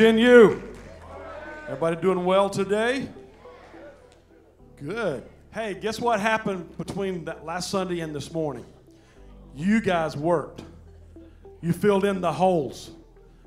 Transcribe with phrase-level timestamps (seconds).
[0.00, 0.62] U.
[1.66, 3.06] Everybody doing well today?
[4.82, 5.24] Good.
[5.52, 8.64] Hey, guess what happened between last Sunday and this morning?
[9.54, 10.62] You guys worked.
[11.60, 12.92] You filled in the holes.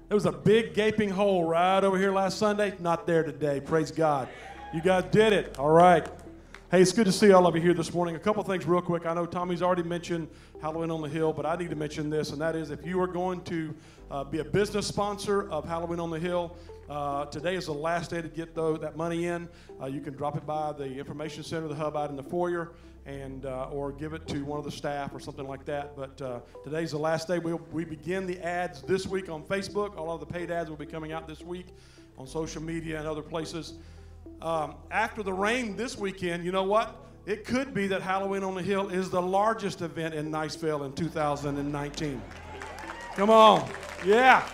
[0.09, 2.75] There was a big gaping hole right over here last Sunday.
[2.79, 3.59] Not there today.
[3.59, 4.29] Praise God.
[4.75, 5.57] You guys did it.
[5.57, 6.07] All right.
[6.73, 8.15] Hey, it's good to see all of you here this morning.
[8.15, 9.05] A couple things, real quick.
[9.05, 10.27] I know Tommy's already mentioned
[10.59, 12.99] Halloween on the Hill, but I need to mention this, and that is if you
[12.99, 13.75] are going to
[14.09, 16.57] uh, be a business sponsor of Halloween on the Hill,
[16.89, 19.47] uh, today is the last day to get that money in.
[19.79, 22.71] Uh, you can drop it by the information center, the hub out in the foyer,
[23.05, 25.95] and uh, or give it to one of the staff or something like that.
[25.95, 27.37] But uh, today's the last day.
[27.37, 29.95] We'll, we begin the ads this week on Facebook.
[29.95, 31.67] All of the paid ads will be coming out this week
[32.17, 33.75] on social media and other places.
[34.43, 36.97] Um, after the rain this weekend, you know what?
[37.25, 40.91] It could be that Halloween on the Hill is the largest event in Niceville in
[40.91, 42.21] 2019.
[43.15, 43.69] Come on.
[44.05, 44.45] Yeah.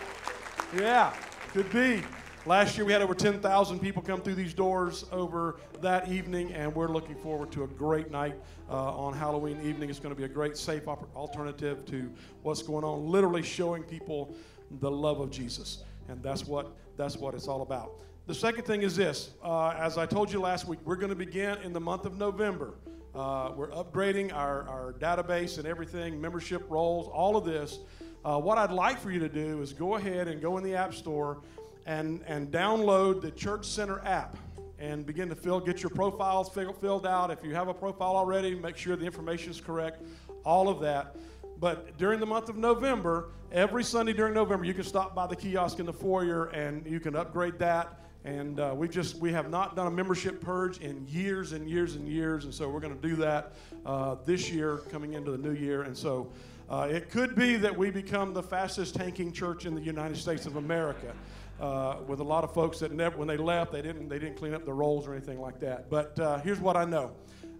[0.77, 1.11] Yeah.
[1.53, 2.03] Could be.
[2.45, 6.73] Last year we had over 10,000 people come through these doors over that evening, and
[6.75, 8.35] we're looking forward to a great night
[8.69, 9.89] uh, on Halloween evening.
[9.89, 12.11] It's going to be a great, safe op- alternative to
[12.43, 14.35] what's going on, literally showing people
[14.79, 15.83] the love of Jesus.
[16.09, 18.03] And that's what, that's what it's all about.
[18.29, 21.15] The second thing is this uh, as I told you last week, we're going to
[21.15, 22.75] begin in the month of November.
[23.15, 27.79] Uh, we're upgrading our, our database and everything, membership rolls, all of this.
[28.23, 30.75] Uh, what I'd like for you to do is go ahead and go in the
[30.75, 31.41] App Store
[31.87, 34.37] and, and download the Church Center app
[34.77, 37.31] and begin to fill, get your profiles filled out.
[37.31, 40.03] If you have a profile already, make sure the information is correct,
[40.45, 41.15] all of that.
[41.59, 45.35] But during the month of November, every Sunday during November, you can stop by the
[45.35, 49.49] kiosk in the foyer and you can upgrade that and uh, we just we have
[49.49, 52.95] not done a membership purge in years and years and years, and so we're going
[52.95, 53.53] to do that
[53.85, 55.83] uh, this year, coming into the new year.
[55.83, 56.29] And so
[56.69, 60.45] uh, it could be that we become the fastest tanking church in the United States
[60.45, 61.13] of America.
[61.59, 64.37] Uh, with a lot of folks that never, when they left, they didn't they didn't
[64.37, 65.89] clean up the rolls or anything like that.
[65.89, 67.11] But uh, here's what I know.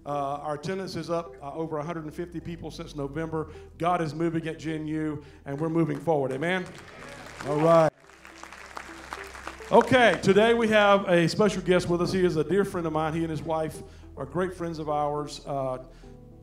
[0.05, 3.49] Uh, our attendance is up uh, over 150 people since November.
[3.77, 6.31] God is moving at Gen U, and we're moving forward.
[6.31, 6.65] Amen?
[7.47, 7.91] All right.
[9.71, 12.11] Okay, today we have a special guest with us.
[12.11, 13.13] He is a dear friend of mine.
[13.13, 13.83] He and his wife
[14.17, 15.41] are great friends of ours.
[15.45, 15.77] Uh,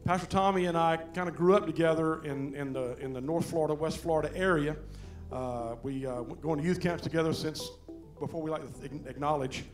[0.04, 3.50] Pastor Tommy and I kind of grew up together in, in, the, in the North
[3.50, 4.76] Florida, West Florida area.
[5.32, 7.69] Uh, we uh, going to youth camps together since
[8.20, 9.64] before we like to acknowledge.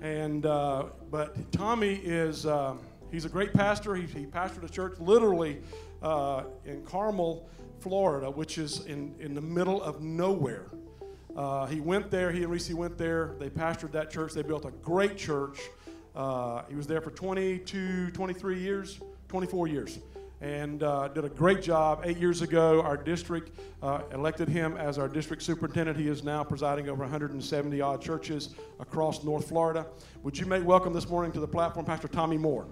[0.00, 2.76] And uh, but Tommy is uh,
[3.12, 3.94] he's a great pastor.
[3.94, 5.58] He, he pastored a church literally
[6.02, 7.46] uh, in Carmel,
[7.78, 10.70] Florida, which is in, in the middle of nowhere.
[11.36, 13.34] Uh, he went there, he and Reese went there.
[13.38, 14.32] They pastored that church.
[14.32, 15.60] They built a great church.
[16.14, 19.98] Uh, he was there for 22, 23 years, 24 years,
[20.40, 22.00] and uh, did a great job.
[22.04, 23.50] Eight years ago, our district
[23.82, 25.98] uh, elected him as our district superintendent.
[25.98, 29.86] He is now presiding over 170 odd churches across North Florida.
[30.22, 32.66] Would you make welcome this morning to the platform, Pastor Tommy Moore?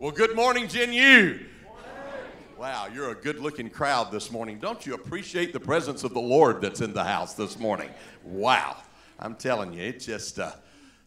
[0.00, 1.40] Well, good morning, Gen U.
[2.56, 4.60] Wow, you're a good looking crowd this morning.
[4.60, 7.90] Don't you appreciate the presence of the Lord that's in the house this morning?
[8.22, 8.76] Wow.
[9.18, 10.52] I'm telling you, it just, uh,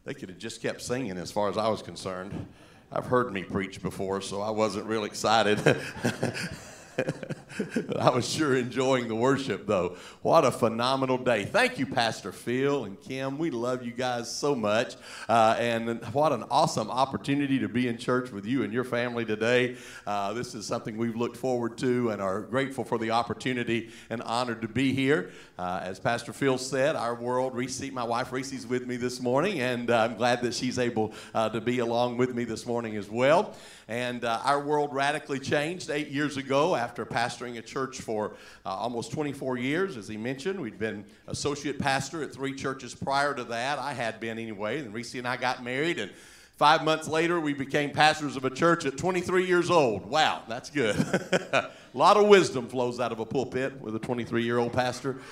[0.03, 2.47] they could have just kept singing as far as I was concerned.
[2.91, 5.57] I've heard me preach before, so I wasn't real excited.
[7.99, 9.97] I was sure enjoying the worship, though.
[10.21, 11.45] What a phenomenal day.
[11.45, 13.37] Thank you, Pastor Phil and Kim.
[13.37, 14.95] We love you guys so much.
[15.27, 19.25] Uh, and what an awesome opportunity to be in church with you and your family
[19.25, 19.75] today.
[20.05, 24.21] Uh, this is something we've looked forward to and are grateful for the opportunity and
[24.23, 25.31] honored to be here.
[25.57, 29.59] Uh, as Pastor Phil said, our world, Reese, my wife Reese's with me this morning,
[29.59, 32.97] and uh, I'm glad that she's able uh, to be along with me this morning
[32.97, 33.55] as well.
[33.87, 38.31] And uh, our world radically changed eight years ago after pastoring a church for
[38.65, 39.97] uh, almost 24 years.
[39.97, 43.77] As he mentioned, we'd been associate pastor at three churches prior to that.
[43.77, 44.79] I had been anyway.
[44.79, 46.11] And Reese and I got married, and
[46.55, 50.07] five months later, we became pastors of a church at 23 years old.
[50.07, 50.95] Wow, that's good.
[50.95, 55.17] a lot of wisdom flows out of a pulpit with a 23 year old pastor.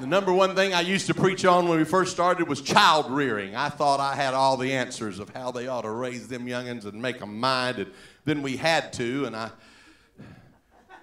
[0.00, 3.10] The number one thing I used to preach on when we first started was child
[3.10, 3.56] rearing.
[3.56, 6.84] I thought I had all the answers of how they ought to raise them youngins
[6.84, 7.90] and make them mind, and
[8.26, 9.50] then we had to, and I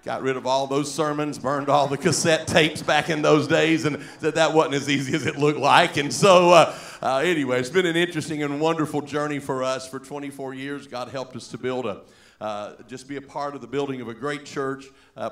[0.04, 3.86] got rid of all those sermons, burned all the cassette tapes back in those days,
[3.86, 5.96] and said that wasn't as easy as it looked like.
[5.96, 9.98] And so, uh, uh, anyway, it's been an interesting and wonderful journey for us for
[9.98, 10.86] 24 years.
[10.86, 12.02] God helped us to build a
[12.40, 14.86] uh, just be a part of the building of a great church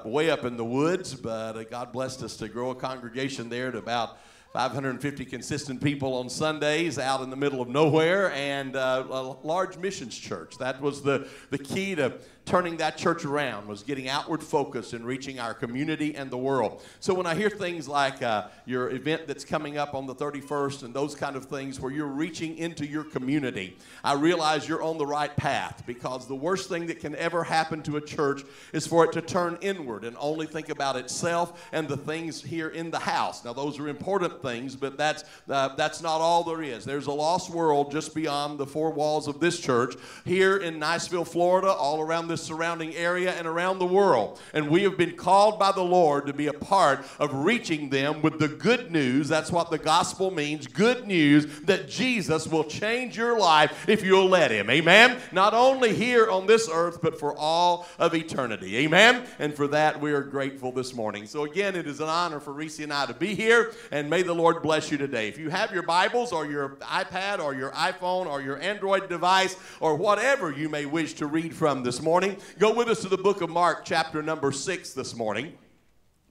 [0.04, 1.14] way up in the woods.
[1.14, 4.16] But uh, God blessed us to grow a congregation there to about
[4.52, 9.78] 550 consistent people on Sundays out in the middle of nowhere, and uh, a large
[9.78, 10.58] missions church.
[10.58, 15.06] That was the, the key to turning that church around was getting outward focus and
[15.06, 16.82] reaching our community and the world.
[16.98, 20.82] So when I hear things like uh, your event that's coming up on the 31st
[20.82, 24.98] and those kind of things where you're reaching into your community, I realize you're on
[24.98, 28.86] the right path because the worst thing that can ever happen to a church is
[28.86, 32.90] for it to turn inward and only think about itself and the things here in
[32.90, 33.44] the house.
[33.44, 36.84] Now those are important things, but that's uh, that's not all there is.
[36.84, 39.94] There's a lost world just beyond the four walls of this church
[40.24, 44.40] here in Niceville, Florida, all around this surrounding area and around the world.
[44.52, 48.22] And we have been called by the Lord to be a part of reaching them
[48.22, 49.28] with the good news.
[49.28, 54.28] That's what the gospel means good news that Jesus will change your life if you'll
[54.28, 54.70] let Him.
[54.70, 55.18] Amen?
[55.32, 58.78] Not only here on this earth, but for all of eternity.
[58.78, 59.24] Amen?
[59.38, 61.26] And for that, we are grateful this morning.
[61.26, 64.22] So, again, it is an honor for Reese and I to be here, and may
[64.22, 65.28] the Lord bless you today.
[65.28, 69.56] If you have your Bibles or your iPad or your iPhone or your Android device
[69.80, 72.36] or whatever you may wish to read from this morning.
[72.58, 75.52] Go with us to the book of Mark, chapter number 6 this morning.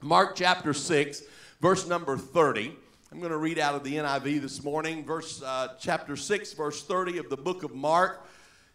[0.00, 1.22] Mark chapter 6,
[1.60, 2.76] verse number 30.
[3.12, 6.82] I'm going to read out of the NIV this morning, verse uh, chapter 6, verse
[6.82, 8.26] 30 of the book of Mark.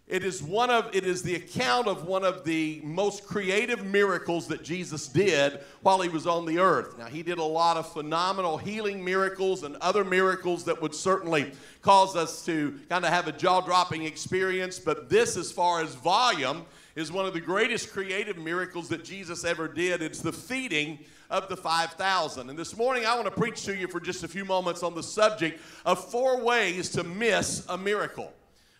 [0.07, 4.47] It is one of it is the account of one of the most creative miracles
[4.47, 6.97] that Jesus did while he was on the earth.
[6.97, 11.51] Now he did a lot of phenomenal healing miracles and other miracles that would certainly
[11.81, 16.65] cause us to kind of have a jaw-dropping experience, but this as far as volume
[16.95, 20.01] is one of the greatest creative miracles that Jesus ever did.
[20.01, 20.99] It's the feeding
[21.29, 22.49] of the 5,000.
[22.49, 24.95] And this morning, I want to preach to you for just a few moments on
[24.95, 28.31] the subject of four ways to miss a miracle.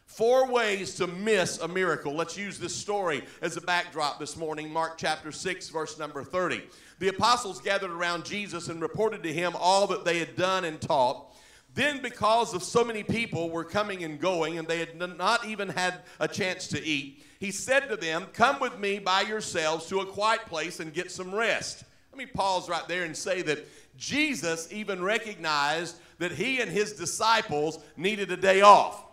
[0.08, 2.16] Four ways to miss a miracle.
[2.16, 4.72] Let's use this story as a backdrop this morning.
[4.72, 6.64] Mark chapter 6, verse number 30.
[7.00, 10.80] The apostles gathered around Jesus and reported to him all that they had done and
[10.80, 11.36] taught.
[11.76, 15.70] Then, because of so many people were coming and going, and they had not even
[15.70, 20.00] had a chance to eat, he said to them, Come with me by yourselves to
[20.00, 21.84] a quiet place and get some rest.
[22.12, 23.68] Let me pause right there and say that
[23.98, 29.04] Jesus even recognized that he and his disciples needed a day off.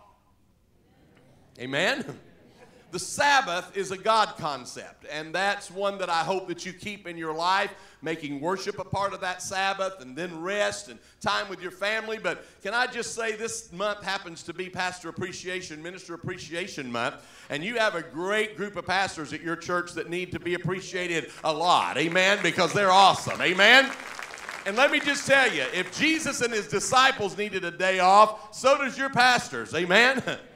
[1.59, 2.19] Amen?
[2.95, 7.07] The Sabbath is a God concept, and that's one that I hope that you keep
[7.07, 11.49] in your life, making worship a part of that Sabbath, and then rest and time
[11.49, 12.17] with your family.
[12.17, 17.15] But can I just say, this month happens to be Pastor Appreciation, Minister Appreciation Month,
[17.49, 20.53] and you have a great group of pastors at your church that need to be
[20.53, 21.97] appreciated a lot.
[21.97, 22.39] Amen?
[22.41, 23.41] Because they're awesome.
[23.41, 23.91] Amen?
[24.65, 28.55] And let me just tell you, if Jesus and his disciples needed a day off,
[28.55, 29.75] so does your pastors.
[29.75, 30.23] Amen?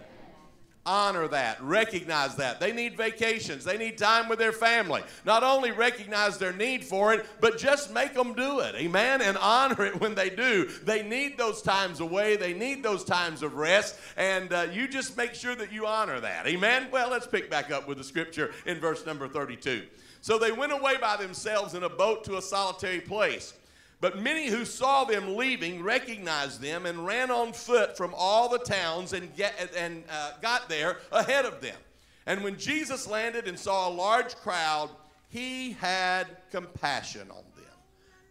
[0.90, 2.60] honor that, recognize that.
[2.60, 5.04] They need vacations, they need time with their family.
[5.24, 8.74] Not only recognize their need for it, but just make them do it.
[8.74, 9.22] Amen?
[9.22, 10.66] And honor it when they do.
[10.66, 15.16] They need those times away, they need those times of rest, and uh, you just
[15.16, 16.48] make sure that you honor that.
[16.48, 16.88] Amen?
[16.92, 19.84] Well, let's pick back up with the scripture in verse number 32.
[20.22, 23.54] So they went away by themselves in a boat to a solitary place.
[24.02, 28.60] But many who saw them leaving recognized them and ran on foot from all the
[28.60, 31.76] towns and, get, and uh, got there ahead of them.
[32.26, 34.90] And when Jesus landed and saw a large crowd,
[35.28, 37.66] he had compassion on them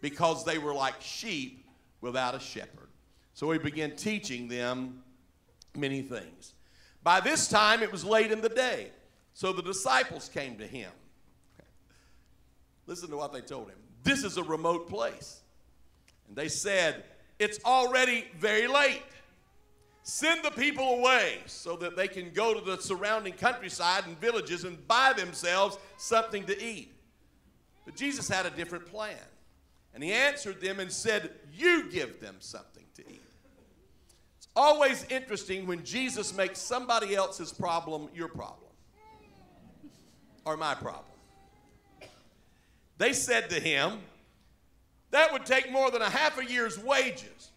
[0.01, 1.67] because they were like sheep
[2.01, 2.89] without a shepherd.
[3.33, 5.03] So he began teaching them
[5.75, 6.53] many things.
[7.03, 8.89] By this time, it was late in the day.
[9.33, 10.91] So the disciples came to him.
[12.87, 13.77] Listen to what they told him.
[14.03, 15.41] This is a remote place
[16.29, 17.03] and they said,
[17.39, 19.03] It's already very late.
[20.03, 24.63] Send the people away so that they can go to the surrounding countryside and villages
[24.63, 26.93] and buy themselves something to eat.
[27.85, 29.17] But Jesus had a different plan.
[29.93, 33.21] And he answered them and said, You give them something to eat.
[34.37, 38.71] It's always interesting when Jesus makes somebody else's problem your problem
[40.45, 41.03] or my problem.
[42.97, 43.99] They said to him,
[45.11, 47.51] that would take more than a half a year's wages.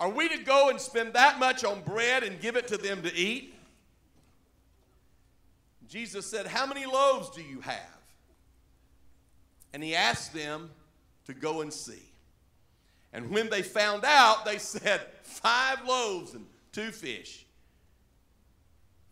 [0.00, 3.02] Are we to go and spend that much on bread and give it to them
[3.02, 3.54] to eat?
[5.88, 7.98] Jesus said, How many loaves do you have?
[9.72, 10.70] And he asked them
[11.26, 12.02] to go and see.
[13.12, 17.46] And when they found out, they said, Five loaves and two fish.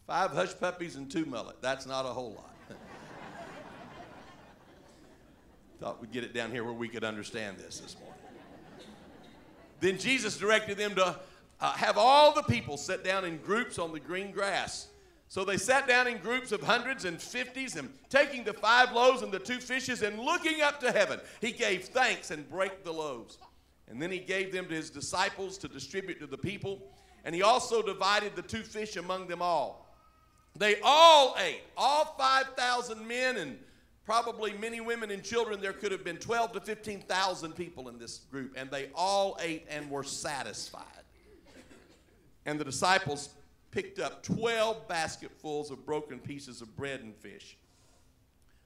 [0.06, 1.62] Five hush puppies and two mullet.
[1.62, 2.49] That's not a whole lot.
[5.80, 8.20] Thought we'd get it down here where we could understand this this morning.
[9.80, 11.18] then Jesus directed them to
[11.58, 14.88] uh, have all the people sit down in groups on the green grass.
[15.28, 19.22] So they sat down in groups of hundreds and fifties, and taking the five loaves
[19.22, 22.92] and the two fishes and looking up to heaven, he gave thanks and brake the
[22.92, 23.38] loaves
[23.88, 26.82] And then he gave them to his disciples to distribute to the people.
[27.24, 29.86] And he also divided the two fish among them all.
[30.58, 33.58] They all ate, all 5,000 men and
[34.10, 35.60] probably many women and children.
[35.60, 39.64] There could have been 12 to 15,000 people in this group, and they all ate
[39.70, 40.82] and were satisfied.
[42.44, 43.28] And the disciples
[43.70, 47.56] picked up 12 basketfuls of broken pieces of bread and fish.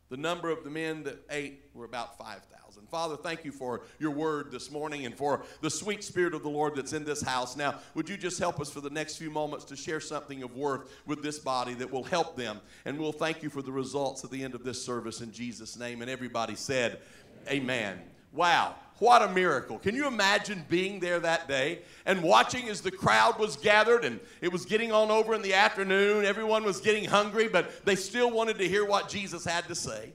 [0.08, 2.63] The number of the men that ate were about 5,000.
[2.90, 6.48] Father, thank you for your word this morning and for the sweet spirit of the
[6.48, 7.56] Lord that's in this house.
[7.56, 10.56] Now, would you just help us for the next few moments to share something of
[10.56, 12.60] worth with this body that will help them?
[12.84, 15.76] And we'll thank you for the results at the end of this service in Jesus'
[15.76, 16.02] name.
[16.02, 17.00] And everybody said,
[17.48, 18.00] Amen.
[18.32, 18.74] Wow.
[18.98, 19.78] What a miracle.
[19.78, 24.20] Can you imagine being there that day and watching as the crowd was gathered and
[24.40, 26.24] it was getting on over in the afternoon?
[26.24, 30.12] Everyone was getting hungry, but they still wanted to hear what Jesus had to say.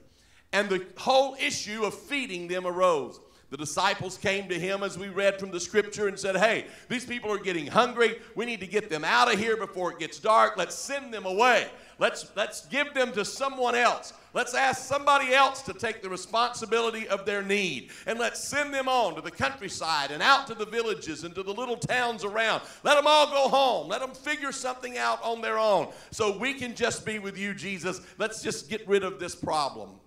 [0.52, 3.20] And the whole issue of feeding them arose.
[3.50, 7.04] The disciples came to him as we read from the scripture and said, Hey, these
[7.04, 8.16] people are getting hungry.
[8.36, 10.56] We need to get them out of here before it gets dark.
[10.56, 11.66] Let's send them away.
[11.98, 14.12] Let's, let's give them to someone else.
[14.32, 17.90] Let's ask somebody else to take the responsibility of their need.
[18.06, 21.42] And let's send them on to the countryside and out to the villages and to
[21.42, 22.62] the little towns around.
[22.84, 23.88] Let them all go home.
[23.88, 27.52] Let them figure something out on their own so we can just be with you,
[27.52, 28.00] Jesus.
[28.16, 29.99] Let's just get rid of this problem.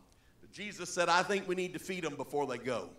[0.53, 2.89] Jesus said, I think we need to feed them before they go.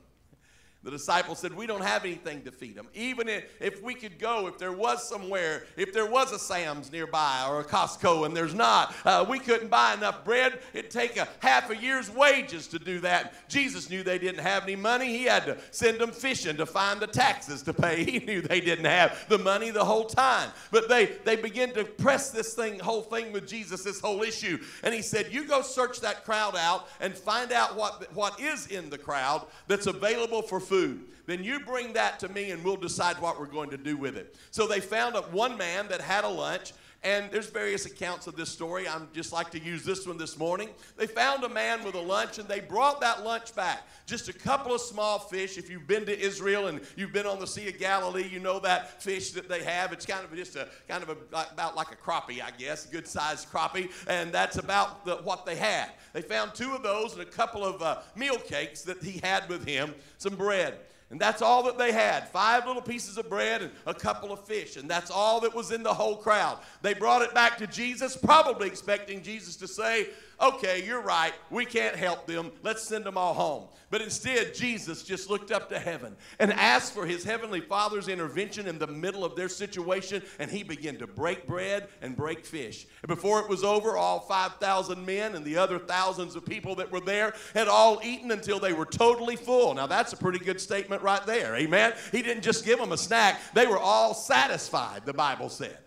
[0.85, 2.89] The disciples said, We don't have anything to feed them.
[2.93, 7.47] Even if, we could go, if there was somewhere, if there was a Sam's nearby
[7.49, 10.59] or a Costco and there's not, uh, we couldn't buy enough bread.
[10.75, 13.49] It'd take a half a year's wages to do that.
[13.49, 15.07] Jesus knew they didn't have any money.
[15.07, 18.05] He had to send them fishing to find the taxes to pay.
[18.15, 20.51] He knew they didn't have the money the whole time.
[20.71, 24.59] But they, they began to press this thing, whole thing with Jesus, this whole issue.
[24.83, 28.67] And he said, You go search that crowd out and find out what, what is
[28.67, 31.05] in the crowd that's available for food food.
[31.27, 34.17] Then you bring that to me and we'll decide what we're going to do with
[34.17, 34.37] it.
[34.51, 36.73] So they found one man that had a lunch
[37.05, 38.89] and there's various accounts of this story.
[38.89, 40.71] I'm just like to use this one this morning.
[40.97, 43.87] They found a man with a lunch and they brought that lunch back.
[44.07, 45.59] Just a couple of small fish.
[45.59, 48.59] If you've been to Israel and you've been on the Sea of Galilee, you know
[48.61, 49.93] that fish that they have.
[49.93, 51.17] It's kind of just a kind of a,
[51.53, 55.57] about like a crappie, I guess, good sized crappie, and that's about the, what they
[55.57, 55.91] had.
[56.15, 59.49] They found two of those and a couple of uh, meal cakes that he had
[59.49, 60.79] with him, some bread.
[61.11, 64.45] And that's all that they had five little pieces of bread and a couple of
[64.47, 64.77] fish.
[64.77, 66.59] And that's all that was in the whole crowd.
[66.83, 70.09] They brought it back to Jesus, probably expecting Jesus to say,
[70.49, 71.33] okay, you're right.
[71.51, 72.53] We can't help them.
[72.63, 73.69] Let's send them all home.
[73.91, 78.67] But instead, Jesus just looked up to heaven and asked for his heavenly Father's intervention
[78.67, 82.87] in the middle of their situation, and he began to break bread and break fish.
[83.03, 86.91] And before it was over, all 5,000 men and the other thousands of people that
[86.91, 89.75] were there had all eaten until they were totally full.
[89.75, 91.55] Now, that's a pretty good statement right there.
[91.55, 91.93] Amen.
[92.11, 95.79] He didn't just give them a snack, they were all satisfied, the Bible said.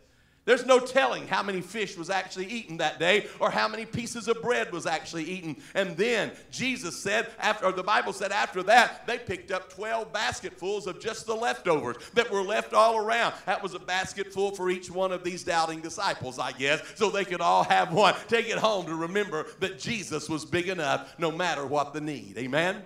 [0.48, 4.30] There's no telling how many fish was actually eaten that day or how many pieces
[4.30, 5.58] of bread was actually eaten.
[5.76, 10.14] And then Jesus said, after, or the Bible said after that, they picked up 12
[10.14, 13.34] basketfuls of just the leftovers that were left all around.
[13.46, 17.26] That was a basketful for each one of these doubting disciples, I guess, so they
[17.26, 18.16] could all have one.
[18.30, 22.38] Take it home to remember that Jesus was big enough no matter what the need.
[22.38, 22.84] Amen?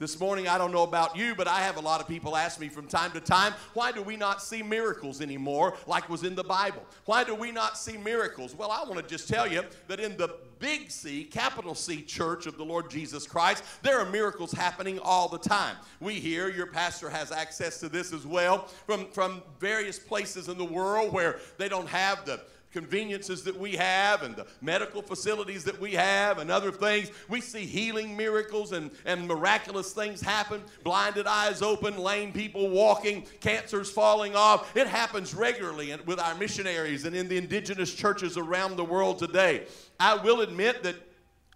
[0.00, 2.60] This morning, I don't know about you, but I have a lot of people ask
[2.60, 6.36] me from time to time, why do we not see miracles anymore like was in
[6.36, 6.86] the Bible?
[7.06, 8.54] Why do we not see miracles?
[8.54, 12.46] Well, I want to just tell you that in the big C, capital C church
[12.46, 15.74] of the Lord Jesus Christ, there are miracles happening all the time.
[15.98, 20.58] We hear, your pastor has access to this as well, from, from various places in
[20.58, 22.40] the world where they don't have the
[22.72, 27.10] conveniences that we have and the medical facilities that we have and other things.
[27.28, 30.62] We see healing miracles and, and miraculous things happen.
[30.84, 34.76] Blinded eyes open, lame people walking, cancers falling off.
[34.76, 39.66] It happens regularly with our missionaries and in the indigenous churches around the world today.
[39.98, 40.96] I will admit that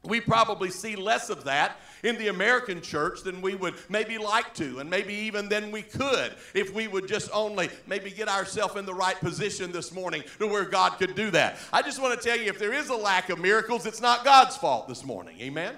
[0.04, 4.54] we probably see less of that in the American church than we would maybe like
[4.54, 8.76] to, and maybe even than we could if we would just only maybe get ourselves
[8.76, 11.58] in the right position this morning to where God could do that.
[11.72, 14.24] I just want to tell you if there is a lack of miracles, it's not
[14.24, 15.40] God's fault this morning.
[15.40, 15.76] Amen?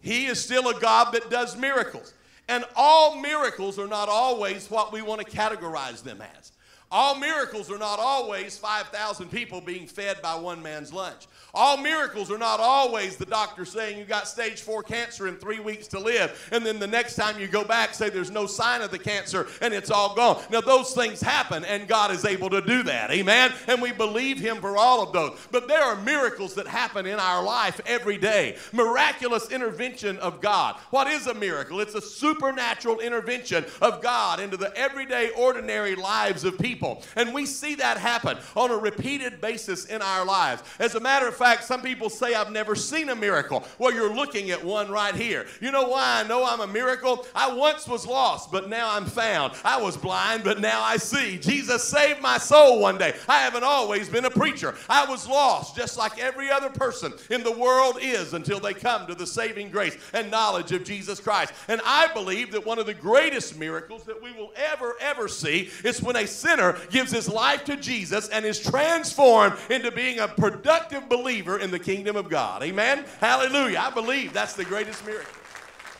[0.00, 2.14] He is still a God that does miracles.
[2.48, 6.52] And all miracles are not always what we want to categorize them as.
[6.90, 11.26] All miracles are not always 5,000 people being fed by one man's lunch.
[11.54, 15.60] All miracles are not always the doctor saying you got stage four cancer in three
[15.60, 18.82] weeks to live, and then the next time you go back, say there's no sign
[18.82, 20.42] of the cancer and it's all gone.
[20.50, 23.10] Now, those things happen, and God is able to do that.
[23.10, 23.52] Amen?
[23.66, 25.38] And we believe Him for all of those.
[25.50, 28.56] But there are miracles that happen in our life every day.
[28.72, 30.76] Miraculous intervention of God.
[30.90, 31.80] What is a miracle?
[31.80, 37.02] It's a supernatural intervention of God into the everyday, ordinary lives of people.
[37.16, 40.62] And we see that happen on a repeated basis in our lives.
[40.78, 43.64] As a matter of fact, some people say, I've never seen a miracle.
[43.78, 45.46] Well, you're looking at one right here.
[45.62, 47.26] You know why I know I'm a miracle?
[47.34, 49.54] I once was lost, but now I'm found.
[49.64, 51.38] I was blind, but now I see.
[51.38, 53.14] Jesus saved my soul one day.
[53.26, 54.74] I haven't always been a preacher.
[54.86, 59.06] I was lost, just like every other person in the world is until they come
[59.06, 61.54] to the saving grace and knowledge of Jesus Christ.
[61.68, 65.70] And I believe that one of the greatest miracles that we will ever, ever see
[65.84, 70.28] is when a sinner gives his life to Jesus and is transformed into being a
[70.28, 72.60] productive believer believer in the kingdom of God.
[72.62, 73.04] Amen?
[73.20, 73.78] Hallelujah.
[73.78, 75.32] I believe that's the greatest miracle.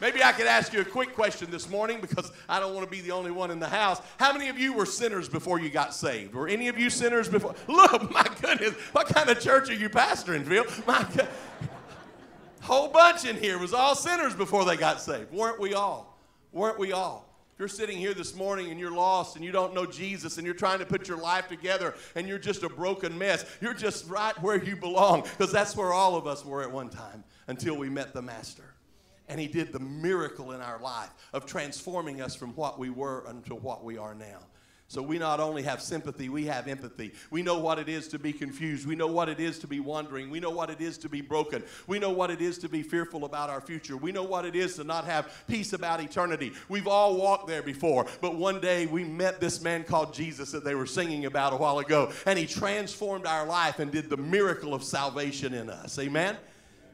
[0.00, 2.90] Maybe I could ask you a quick question this morning because I don't want to
[2.90, 4.00] be the only one in the house.
[4.18, 6.34] How many of you were sinners before you got saved?
[6.34, 7.54] Were any of you sinners before?
[7.68, 10.64] Look, my goodness, what kind of church are you pastoring, Phil?
[10.84, 11.28] My God.
[12.62, 15.32] Whole bunch in here was all sinners before they got saved.
[15.32, 16.18] Weren't we all?
[16.50, 17.29] Weren't we all?
[17.60, 20.54] You're sitting here this morning and you're lost and you don't know Jesus and you're
[20.54, 24.34] trying to put your life together and you're just a broken mess, you're just right
[24.42, 27.90] where you belong because that's where all of us were at one time until we
[27.90, 28.64] met the Master.
[29.28, 33.28] And He did the miracle in our life of transforming us from what we were
[33.28, 34.38] unto what we are now.
[34.90, 37.12] So we not only have sympathy, we have empathy.
[37.30, 38.88] We know what it is to be confused.
[38.88, 40.30] We know what it is to be wandering.
[40.30, 41.62] We know what it is to be broken.
[41.86, 43.96] We know what it is to be fearful about our future.
[43.96, 46.54] We know what it is to not have peace about eternity.
[46.68, 50.64] We've all walked there before, but one day we met this man called Jesus that
[50.64, 54.16] they were singing about a while ago, and he transformed our life and did the
[54.16, 56.00] miracle of salvation in us.
[56.00, 56.36] Amen?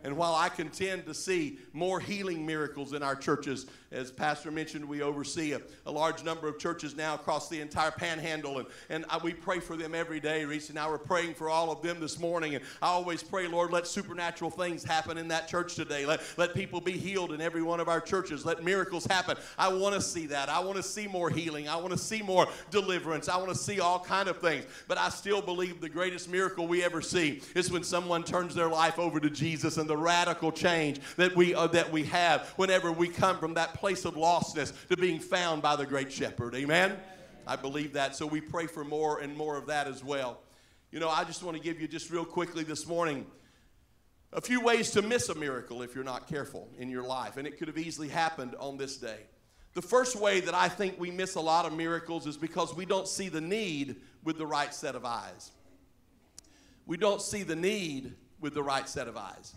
[0.04, 4.84] And while I contend to see more healing miracles in our churches, as Pastor mentioned,
[4.84, 9.04] we oversee a, a large number of churches now across the entire panhandle, and, and
[9.08, 10.44] I, we pray for them every day.
[10.44, 13.48] Reese and I were praying for all of them this morning, and I always pray,
[13.48, 16.04] Lord, let supernatural things happen in that church today.
[16.04, 18.44] Let, let people be healed in every one of our churches.
[18.44, 19.38] Let miracles happen.
[19.58, 20.50] I want to see that.
[20.50, 21.68] I want to see more healing.
[21.68, 23.28] I want to see more deliverance.
[23.28, 24.66] I want to see all kind of things.
[24.88, 28.68] But I still believe the greatest miracle we ever see is when someone turns their
[28.68, 32.92] life over to Jesus and the radical change that we, uh, that we have whenever
[32.92, 36.56] we come from that place place of lostness to being found by the great shepherd.
[36.56, 36.96] Amen?
[37.46, 38.16] I believe that.
[38.16, 40.40] So we pray for more and more of that as well.
[40.90, 43.26] You know, I just want to give you just real quickly this morning
[44.32, 47.36] a few ways to miss a miracle if you're not careful in your life.
[47.36, 49.20] And it could have easily happened on this day.
[49.74, 52.86] The first way that I think we miss a lot of miracles is because we
[52.86, 55.52] don't see the need with the right set of eyes.
[56.86, 59.54] We don't see the need with the right set of eyes.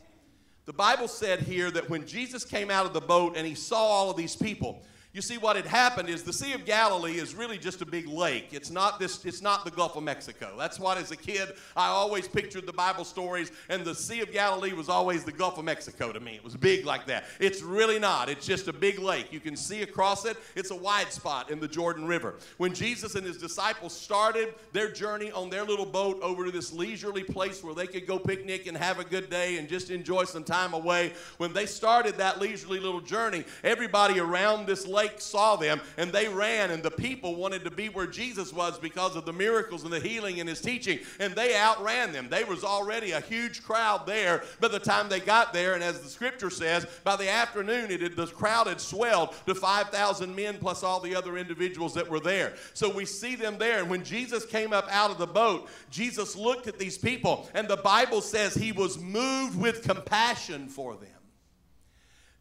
[0.69, 3.79] The Bible said here that when Jesus came out of the boat and he saw
[3.79, 4.79] all of these people,
[5.19, 8.08] you see, what had happened is the Sea of Galilee is really just a big
[8.08, 8.53] lake.
[8.53, 9.25] It's not this.
[9.25, 10.53] It's not the Gulf of Mexico.
[10.58, 14.32] That's what, as a kid, I always pictured the Bible stories, and the Sea of
[14.32, 16.36] Galilee was always the Gulf of Mexico to me.
[16.36, 17.25] It was big like that.
[17.38, 18.29] It's really not.
[18.29, 19.34] It's just a big lake.
[19.34, 20.38] You can see across it.
[20.55, 22.36] It's a wide spot in the Jordan River.
[22.55, 26.71] When Jesus and his disciples started their journey on their little boat over to this
[26.71, 30.23] leisurely place where they could go picnic and have a good day and just enjoy
[30.23, 35.56] some time away, when they started that leisurely little journey, everybody around this lake saw
[35.56, 39.26] them and they ran, and the people wanted to be where Jesus was because of
[39.26, 42.28] the miracles and the healing and his teaching, and they outran them.
[42.30, 46.02] There was already a huge crowd there by the time they got there, and as
[46.02, 50.58] the scripture says, by the afternoon, it had, the crowd had swelled to 5,000 men
[50.60, 52.54] plus all the other individuals that were there.
[52.74, 56.36] So we see them there, and when Jesus came up out of the boat, Jesus
[56.36, 61.18] looked at these people, and the Bible says he was moved with compassion for them.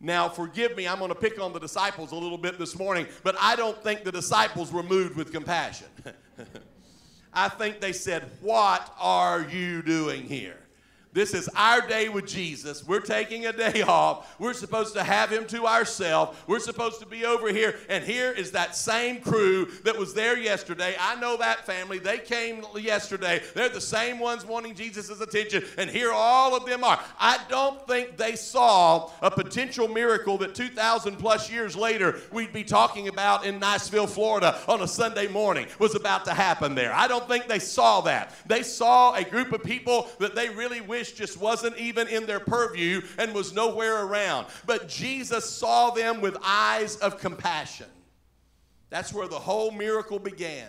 [0.01, 3.07] Now, forgive me, I'm going to pick on the disciples a little bit this morning,
[3.25, 5.89] but I don't think the disciples were moved with compassion.
[7.35, 10.59] I think they said, What are you doing here?
[11.13, 12.87] This is our day with Jesus.
[12.87, 14.39] We're taking a day off.
[14.39, 16.37] We're supposed to have him to ourselves.
[16.47, 17.77] We're supposed to be over here.
[17.89, 20.95] And here is that same crew that was there yesterday.
[21.01, 21.99] I know that family.
[21.99, 23.43] They came yesterday.
[23.55, 25.65] They're the same ones wanting Jesus' attention.
[25.79, 27.01] And here all of them are.
[27.19, 32.65] I don't think they saw a potential miracle that 2,000 plus years later we'd be
[32.65, 36.93] talking about in Niceville, Florida on a Sunday morning was about to happen there.
[36.93, 38.35] I don't think they saw that.
[38.47, 43.03] They saw a group of people that they really just wasn't even in their purview
[43.19, 44.47] and was nowhere around.
[44.67, 47.87] But Jesus saw them with eyes of compassion.
[48.91, 50.69] That's where the whole miracle began.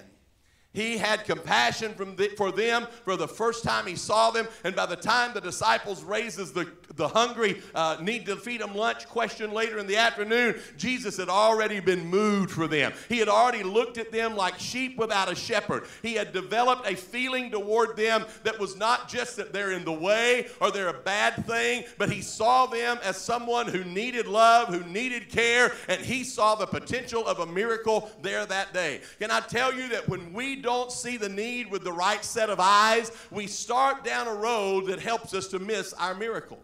[0.71, 4.47] He had compassion the, for them for the first time he saw them.
[4.63, 8.75] And by the time the disciples raises the, the hungry, uh, need to feed them
[8.75, 12.93] lunch question later in the afternoon, Jesus had already been moved for them.
[13.07, 15.87] He had already looked at them like sheep without a shepherd.
[16.03, 19.91] He had developed a feeling toward them that was not just that they're in the
[19.91, 24.67] way or they're a bad thing, but he saw them as someone who needed love,
[24.67, 29.01] who needed care, and he saw the potential of a miracle there that day.
[29.19, 32.49] Can I tell you that when we don't see the need with the right set
[32.49, 36.59] of eyes, we start down a road that helps us to miss our miracle.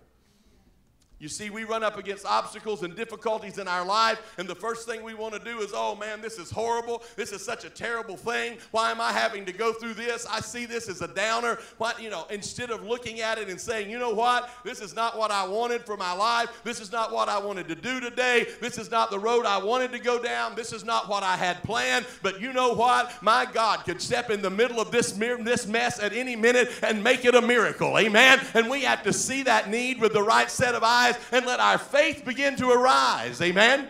[1.17, 4.85] You see, we run up against obstacles and difficulties in our life, and the first
[4.85, 7.03] thing we want to do is, oh man, this is horrible.
[7.15, 8.57] This is such a terrible thing.
[8.71, 10.27] Why am I having to go through this?
[10.29, 11.57] I see this as a downer.
[11.77, 14.93] What, you know, instead of looking at it and saying, you know what, this is
[14.93, 16.49] not what I wanted for my life.
[16.65, 18.47] This is not what I wanted to do today.
[18.59, 20.53] This is not the road I wanted to go down.
[20.53, 22.05] This is not what I had planned.
[22.23, 23.23] But you know what?
[23.23, 27.01] My God could step in the middle of this, this mess at any minute and
[27.01, 27.97] make it a miracle.
[27.97, 28.41] Amen.
[28.53, 31.59] And we have to see that need with the right set of eyes and let
[31.59, 33.41] our faith begin to arise.
[33.41, 33.87] Amen?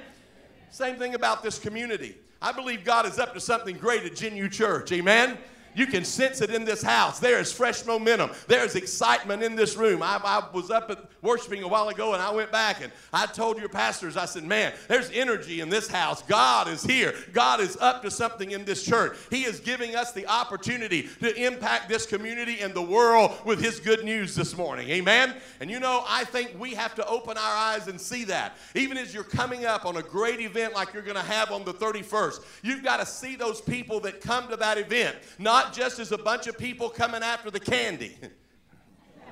[0.69, 2.15] Same thing about this community.
[2.41, 4.91] I believe God is up to something great at Genu Church.
[4.91, 5.37] Amen?
[5.75, 7.19] You can sense it in this house.
[7.19, 8.31] There is fresh momentum.
[8.47, 10.01] There is excitement in this room.
[10.01, 13.25] I, I, was up at worshiping a while ago and I went back and I
[13.25, 16.21] told your pastors, I said, man, there's energy in this house.
[16.23, 17.13] God is here.
[17.33, 19.17] God is up to something in this church.
[19.29, 23.79] He is giving us the opportunity to impact this community and the world with His
[23.79, 24.89] good news this morning.
[24.89, 25.35] Amen?
[25.59, 28.55] And you know, I think we have to open our eyes and see that.
[28.75, 31.65] Even as you're coming up on a great event like you're going to have on
[31.65, 35.73] the 31st, you've got to see those people that come to that event, not not
[35.73, 38.15] just as a bunch of people coming after the candy,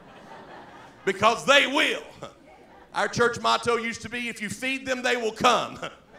[1.05, 2.01] because they will.
[2.95, 5.77] Our church motto used to be if you feed them, they will come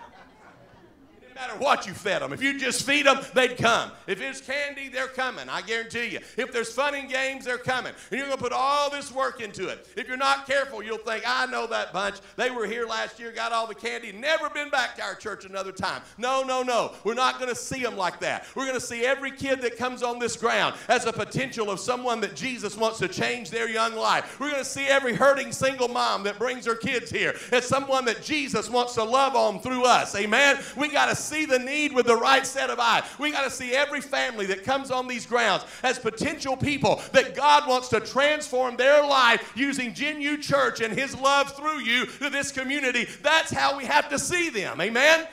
[1.35, 2.33] matter what you fed them.
[2.33, 3.91] If you just feed them, they'd come.
[4.07, 5.49] If it's candy, they're coming.
[5.49, 6.21] I guarantee you.
[6.37, 7.93] If there's fun and games, they're coming.
[8.11, 9.87] And you're going to put all this work into it.
[9.97, 12.17] If you're not careful, you'll think, I know that bunch.
[12.37, 15.45] They were here last year, got all the candy, never been back to our church
[15.45, 16.03] another time.
[16.19, 16.93] No, no, no.
[17.05, 18.47] We're not going to see them like that.
[18.55, 21.81] We're going to see every kid that comes on this ground as a potential of
[21.81, 24.39] someone that Jesus wants to change their young life.
[24.39, 28.05] We're going to see every hurting single mom that brings her kids here as someone
[28.05, 30.15] that Jesus wants to love on through us.
[30.15, 30.59] Amen.
[30.77, 33.05] We got to see the need with the right set of eyes.
[33.19, 37.35] We got to see every family that comes on these grounds as potential people that
[37.35, 42.31] God wants to transform their life using Genu Church and His love through you to
[42.31, 43.07] this community.
[43.23, 44.81] That's how we have to see them.
[44.81, 45.27] Amen?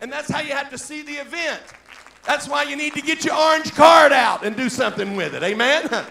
[0.00, 1.60] And that's how you have to see the event.
[2.24, 5.42] That's why you need to get your orange card out and do something with it.
[5.42, 5.88] Amen?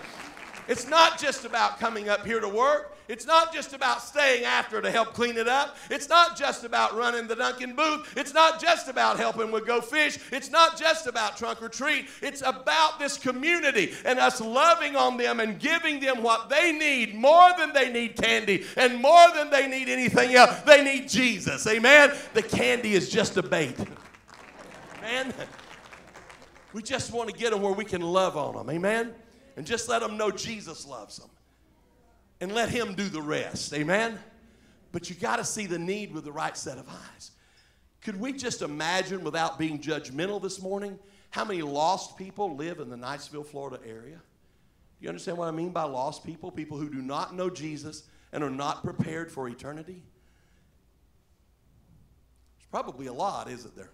[0.68, 2.96] It's not just about coming up here to work.
[3.12, 5.76] It's not just about staying after to help clean it up.
[5.90, 8.14] It's not just about running the Dunkin' booth.
[8.16, 10.18] It's not just about helping with Go Fish.
[10.32, 12.08] It's not just about trunk or treat.
[12.22, 17.14] It's about this community and us loving on them and giving them what they need
[17.14, 20.62] more than they need candy and more than they need anything else.
[20.62, 21.68] They need Jesus.
[21.68, 22.14] Amen.
[22.34, 23.78] The candy is just a bait.
[25.02, 25.34] Man,
[26.72, 28.70] we just want to get them where we can love on them.
[28.70, 29.14] Amen.
[29.58, 31.30] And just let them know Jesus loves them
[32.42, 33.74] and let Him do the rest.
[33.74, 34.20] Amen?
[34.92, 37.32] But you got to see the need with the right set of eyes.
[38.02, 41.00] Could we just imagine, without being judgmental this morning,
[41.30, 44.18] how many lost people live in the Niceville, Florida area?
[44.18, 46.52] Do you understand what I mean by lost people?
[46.52, 50.04] People who do not know Jesus and are not prepared for eternity?
[52.58, 53.92] There's probably a lot, isn't there?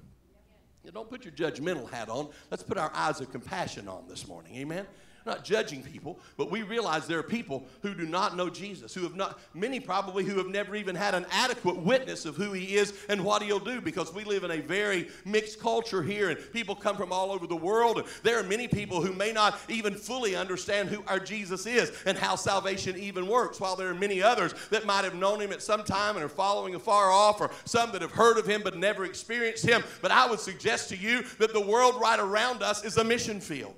[0.84, 2.30] You don't put your judgmental hat on.
[2.50, 4.56] Let's put our eyes of compassion on this morning.
[4.56, 4.88] Amen?
[5.28, 9.04] Not judging people, but we realize there are people who do not know Jesus, who
[9.04, 12.76] have not, many probably who have never even had an adequate witness of who he
[12.76, 16.40] is and what he'll do because we live in a very mixed culture here and
[16.52, 18.00] people come from all over the world.
[18.00, 21.92] And there are many people who may not even fully understand who our Jesus is
[22.06, 25.52] and how salvation even works, while there are many others that might have known him
[25.52, 28.62] at some time and are following afar off, or some that have heard of him
[28.64, 29.84] but never experienced him.
[30.02, 33.42] But I would suggest to you that the world right around us is a mission
[33.42, 33.76] field.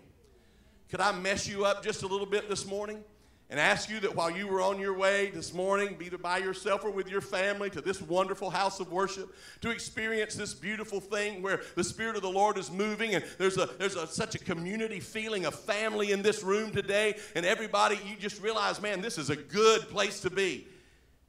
[0.90, 3.04] Could I mess you up just a little bit this morning?
[3.50, 6.38] and ask you that while you were on your way this morning, be either by
[6.38, 11.00] yourself or with your family, to this wonderful house of worship, to experience this beautiful
[11.00, 14.36] thing where the Spirit of the Lord is moving, and there's a there's a, such
[14.36, 19.02] a community feeling a family in this room today, and everybody, you just realize, man,
[19.02, 20.68] this is a good place to be.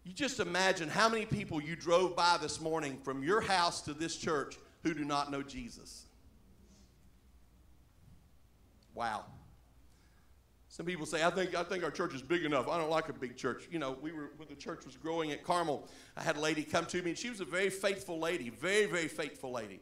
[0.04, 3.94] You just imagine how many people you drove by this morning from your house to
[3.94, 6.04] this church who do not know Jesus.
[8.94, 9.24] Wow.
[10.70, 12.68] Some people say, I think, I think our church is big enough.
[12.68, 13.68] I don't like a big church.
[13.72, 16.62] You know, we were, when the church was growing at Carmel, I had a lady
[16.62, 19.80] come to me, and she was a very faithful lady, very, very faithful lady.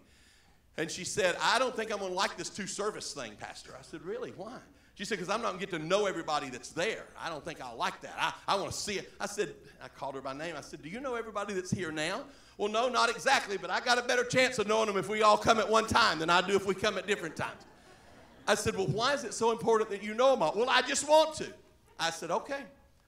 [0.78, 3.74] And she said, I don't think I'm going to like this two service thing, Pastor.
[3.78, 4.30] I said, Really?
[4.30, 4.56] Why?
[4.94, 7.04] She said, Because I'm not going to get to know everybody that's there.
[7.20, 8.14] I don't think I'll like that.
[8.18, 9.12] I, I want to see it.
[9.20, 10.54] I said, I called her by name.
[10.56, 12.22] I said, Do you know everybody that's here now?
[12.56, 15.20] Well, no, not exactly, but I got a better chance of knowing them if we
[15.20, 17.60] all come at one time than I do if we come at different times.
[18.48, 20.52] I said, Well, why is it so important that you know them all?
[20.56, 21.46] Well, I just want to.
[22.00, 22.60] I said, Okay.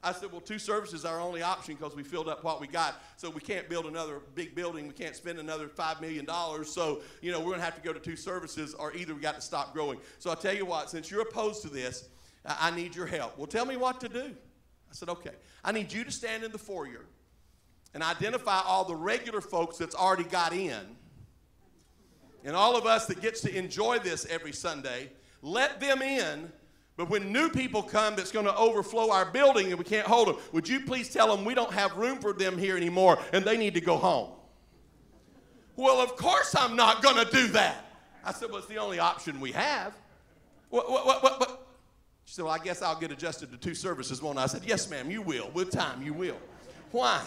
[0.02, 2.66] I said, Well, two services are our only option because we filled up what we
[2.66, 3.02] got.
[3.16, 4.86] So we can't build another big building.
[4.86, 6.26] We can't spend another $5 million.
[6.64, 9.20] So, you know, we're going to have to go to two services or either we
[9.20, 9.98] got to stop growing.
[10.18, 12.08] So I'll tell you what, since you're opposed to this,
[12.44, 13.36] I need your help.
[13.36, 14.26] Well, tell me what to do.
[14.90, 15.32] I said, Okay.
[15.64, 17.06] I need you to stand in the foyer
[17.92, 20.96] and identify all the regular folks that's already got in
[22.44, 25.10] and all of us that gets to enjoy this every Sunday,
[25.42, 26.52] let them in
[27.00, 30.28] but when new people come that's going to overflow our building and we can't hold
[30.28, 33.42] them, would you please tell them we don't have room for them here anymore and
[33.42, 34.32] they need to go home?
[35.76, 37.86] Well, of course I'm not going to do that.
[38.22, 39.94] I said, well, it's the only option we have.
[40.68, 41.66] What, what, what, what?
[42.26, 44.42] She said, well, I guess I'll get adjusted to two services, won't I?
[44.42, 45.50] I said, yes, ma'am, you will.
[45.54, 46.36] With time, you will.
[46.90, 47.22] Why?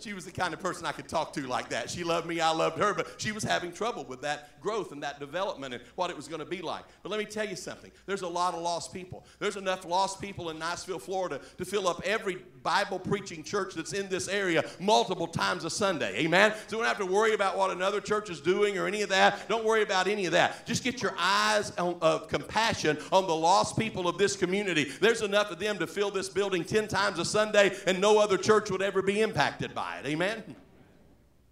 [0.00, 1.90] She was the kind of person I could talk to like that.
[1.90, 5.02] She loved me, I loved her, but she was having trouble with that growth and
[5.02, 6.84] that development and what it was going to be like.
[7.02, 9.24] But let me tell you something there's a lot of lost people.
[9.38, 13.92] There's enough lost people in Niceville, Florida to fill up every Bible preaching church that's
[13.92, 16.18] in this area multiple times a Sunday.
[16.18, 16.52] Amen?
[16.66, 19.08] So we don't have to worry about what another church is doing or any of
[19.08, 19.48] that.
[19.48, 20.66] Don't worry about any of that.
[20.66, 24.84] Just get your eyes on, of compassion on the lost people of this community.
[25.00, 28.36] There's enough of them to fill this building 10 times a Sunday, and no other
[28.36, 30.06] church would ever be impacted by it.
[30.06, 30.42] Amen?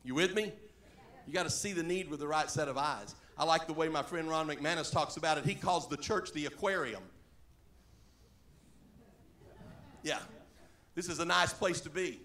[0.04, 0.52] You with me?
[1.26, 3.14] You got to see the need with the right set of eyes.
[3.36, 5.44] I like the way my friend Ron McManus talks about it.
[5.44, 7.02] He calls the church the aquarium.
[10.02, 10.18] Yeah.
[10.94, 12.20] This is a nice place to be.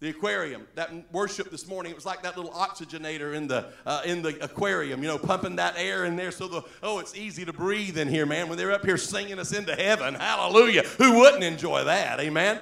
[0.00, 0.66] The aquarium.
[0.74, 4.38] That worship this morning, it was like that little oxygenator in the uh, in the
[4.44, 5.02] aquarium.
[5.02, 8.08] You know, pumping that air in there so the oh, it's easy to breathe in
[8.08, 8.48] here, man.
[8.48, 10.82] When they're up here singing us into heaven, hallelujah.
[10.98, 12.20] Who wouldn't enjoy that?
[12.20, 12.60] Amen.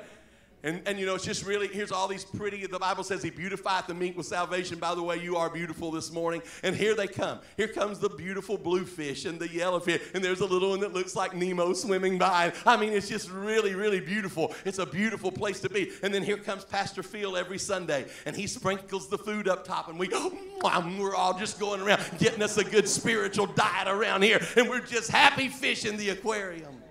[0.63, 3.31] And, and you know, it's just really, here's all these pretty, the Bible says he
[3.31, 4.79] beautified the meek with salvation.
[4.79, 6.43] By the way, you are beautiful this morning.
[6.65, 7.39] And here they come.
[7.57, 10.15] Here comes the beautiful bluefish and the yellowfish.
[10.15, 12.53] And there's a little one that looks like Nemo swimming by.
[12.65, 14.55] I mean, it's just really, really beautiful.
[14.65, 15.93] It's a beautiful place to be.
[16.03, 18.07] And then here comes Pastor Phil every Sunday.
[18.25, 19.89] And he sprinkles the food up top.
[19.89, 24.41] And we, we're all just going around getting us a good spiritual diet around here.
[24.57, 26.83] And we're just happy fish in the aquarium.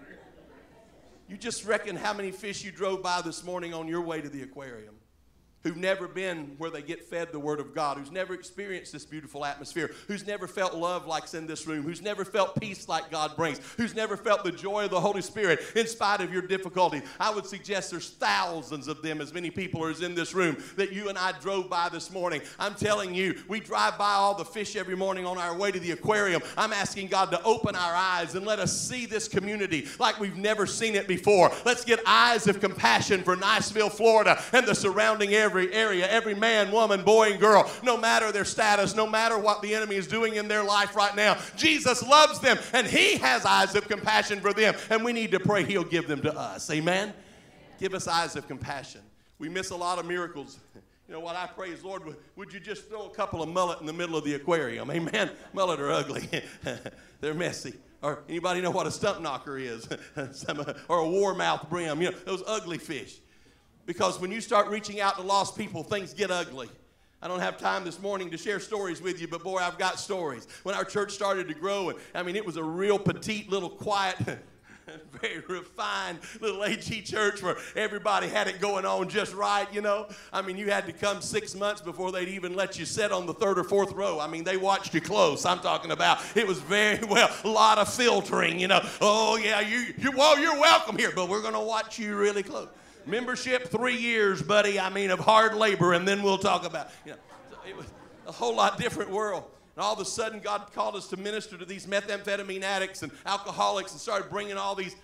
[1.27, 4.29] You just reckon how many fish you drove by this morning on your way to
[4.29, 4.95] the aquarium
[5.65, 9.03] who've never been where they get fed the Word of God, who's never experienced this
[9.03, 13.09] beautiful atmosphere, who's never felt love like's in this room, who's never felt peace like
[13.09, 16.43] God brings, who's never felt the joy of the Holy Spirit in spite of your
[16.43, 17.01] difficulty.
[17.19, 20.93] I would suggest there's thousands of them, as many people as in this room, that
[20.93, 22.41] you and I drove by this morning.
[22.59, 25.79] I'm telling you, we drive by all the fish every morning on our way to
[25.79, 26.43] the aquarium.
[26.55, 30.37] I'm asking God to open our eyes and let us see this community like we've
[30.37, 31.51] never seen it before.
[31.65, 36.33] Let's get eyes of compassion for Niceville, Florida, and the surrounding area every area, every
[36.33, 40.05] man, woman, boy, and girl, no matter their status, no matter what the enemy is
[40.05, 41.37] doing in their life right now.
[41.55, 44.75] Jesus loves them and He has eyes of compassion for them.
[44.89, 46.69] And we need to pray He'll give them to us.
[46.69, 47.13] Amen?
[47.79, 49.01] Give us eyes of compassion.
[49.39, 50.59] We miss a lot of miracles.
[51.07, 52.01] You know what I pray is, Lord,
[52.35, 54.91] would you just throw a couple of mullet in the middle of the aquarium?
[54.91, 55.29] Amen.
[55.53, 56.27] mullet are ugly.
[57.21, 57.75] They're messy.
[58.01, 59.87] Or anybody know what a stump knocker is?
[60.89, 62.01] or a warmouth brim.
[62.01, 63.19] You know, those ugly fish.
[63.85, 66.69] Because when you start reaching out to lost people, things get ugly.
[67.21, 69.99] I don't have time this morning to share stories with you, but boy, I've got
[69.99, 70.47] stories.
[70.63, 73.69] When our church started to grow, and I mean, it was a real petite, little
[73.69, 74.17] quiet,
[75.21, 80.07] very refined little AG church where everybody had it going on just right, you know.
[80.31, 83.25] I mean, you had to come six months before they'd even let you sit on
[83.25, 84.19] the third or fourth row.
[84.19, 85.45] I mean, they watched you close.
[85.45, 88.81] I'm talking about it was very well a lot of filtering, you know.
[89.01, 92.67] Oh yeah, you you well, you're welcome here, but we're gonna watch you really close.
[93.05, 94.79] Membership, three years, buddy.
[94.79, 96.89] I mean, of hard labor, and then we'll talk about.
[97.05, 97.17] You know,
[97.67, 97.85] it was
[98.27, 99.43] a whole lot different world.
[99.75, 103.11] And all of a sudden, God called us to minister to these methamphetamine addicts and
[103.25, 104.95] alcoholics and started bringing all these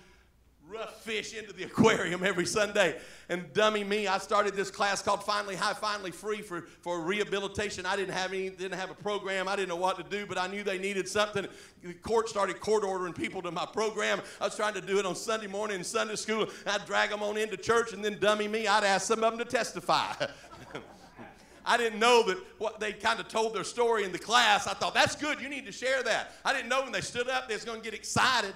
[0.72, 2.96] rough fish into the aquarium every Sunday.
[3.28, 7.84] And dummy me, I started this class called Finally High, Finally Free for, for rehabilitation.
[7.84, 9.48] I didn't have any, didn't have a program.
[9.48, 11.46] I didn't know what to do, but I knew they needed something.
[11.82, 14.22] The court started court ordering people to my program.
[14.40, 16.46] I was trying to do it on Sunday morning in Sunday school.
[16.66, 19.44] I'd drag them on into church, and then dummy me, I'd ask some of them
[19.44, 20.14] to testify.
[21.66, 24.66] I didn't know that what they kind of told their story in the class.
[24.66, 25.40] I thought, that's good.
[25.40, 26.32] You need to share that.
[26.44, 28.54] I didn't know when they stood up, they was going to get excited.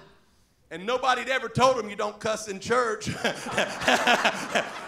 [0.69, 3.07] And nobody'd ever told them you don't cuss in church.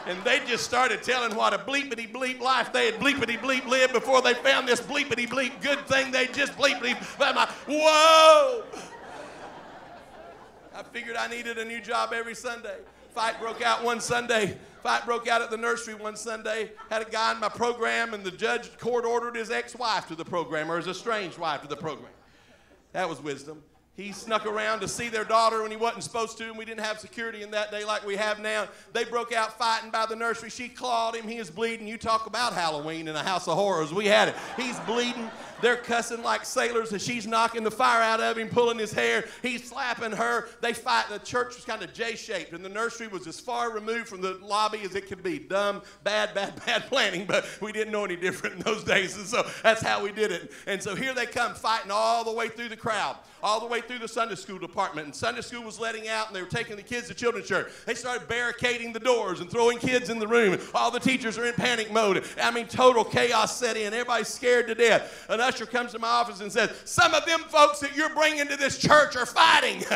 [0.06, 3.94] and they just started telling what a bleepity bleep life they had bleepity bleep lived
[3.94, 6.98] before they found this bleepity bleep good thing they just bleepity.
[7.20, 8.64] I'm like, whoa!
[10.76, 12.78] I figured I needed a new job every Sunday.
[13.14, 14.58] Fight broke out one Sunday.
[14.84, 16.72] Fight broke out at the nursery one Sunday.
[16.90, 20.24] Had a guy in my program, and the judge court ordered his ex-wife to the
[20.24, 22.12] program, or his estranged wife to the program.
[22.94, 23.62] That was wisdom.
[24.00, 26.86] He snuck around to see their daughter when he wasn't supposed to, and we didn't
[26.86, 28.70] have security in that day like we have now.
[28.94, 30.50] They broke out fighting by the nursery.
[30.50, 31.28] She clawed him.
[31.28, 31.86] He is bleeding.
[31.86, 33.94] You talk about Halloween in a house of horrors.
[33.94, 34.36] We had it.
[34.56, 35.30] He's bleeding.
[35.62, 39.26] They're cussing like sailors, and she's knocking the fire out of him, pulling his hair.
[39.42, 40.48] He's slapping her.
[40.62, 41.06] They fight.
[41.10, 44.22] The church was kind of J shaped, and the nursery was as far removed from
[44.22, 45.40] the lobby as it could be.
[45.40, 49.26] Dumb, bad, bad, bad planning, but we didn't know any different in those days, and
[49.26, 50.52] so that's how we did it.
[50.66, 53.82] And so here they come fighting all the way through the crowd, all the way
[53.82, 55.06] through the Sunday school department.
[55.06, 57.68] And Sunday school was letting out, and they were taking the kids to children's church.
[57.86, 60.54] They started barricading the doors and throwing kids in the room.
[60.54, 62.24] And all the teachers are in panic mode.
[62.42, 63.94] I mean, total chaos set in.
[63.94, 65.26] Everybody's scared to death.
[65.30, 68.48] An usher comes to my office and says, Some of them folks that you're bringing
[68.48, 69.84] to this church are fighting.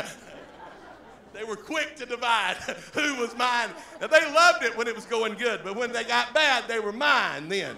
[1.34, 2.58] They were quick to divide
[2.94, 3.70] who was mine.
[4.00, 6.94] They loved it when it was going good, but when they got bad, they were
[6.94, 7.76] mine then.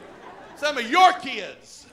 [0.58, 1.84] Some of your kids.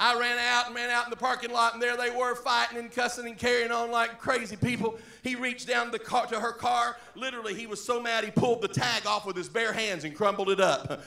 [0.00, 2.78] I ran out and ran out in the parking lot, and there they were fighting
[2.78, 4.98] and cussing and carrying on like crazy people.
[5.22, 6.96] He reached down the car, to her car.
[7.14, 10.16] Literally, he was so mad he pulled the tag off with his bare hands and
[10.16, 11.02] crumbled it up.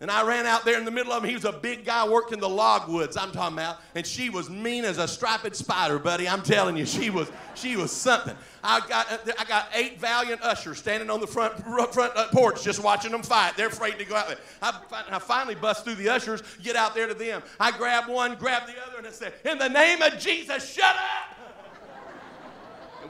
[0.00, 1.28] And I ran out there in the middle of him.
[1.28, 3.78] He was a big guy worked in the logwoods, I'm talking about.
[3.96, 6.28] And she was mean as a striped spider, buddy.
[6.28, 8.36] I'm telling you, she was she was something.
[8.62, 11.58] I got I got eight valiant ushers standing on the front
[11.92, 13.56] front uh, porch just watching them fight.
[13.56, 14.38] They're afraid to go out there.
[14.62, 14.80] I,
[15.10, 17.42] I finally bust through the ushers, get out there to them.
[17.58, 20.94] I grab one, grab the other, and I said, "In the name of Jesus, shut
[20.94, 21.38] up!"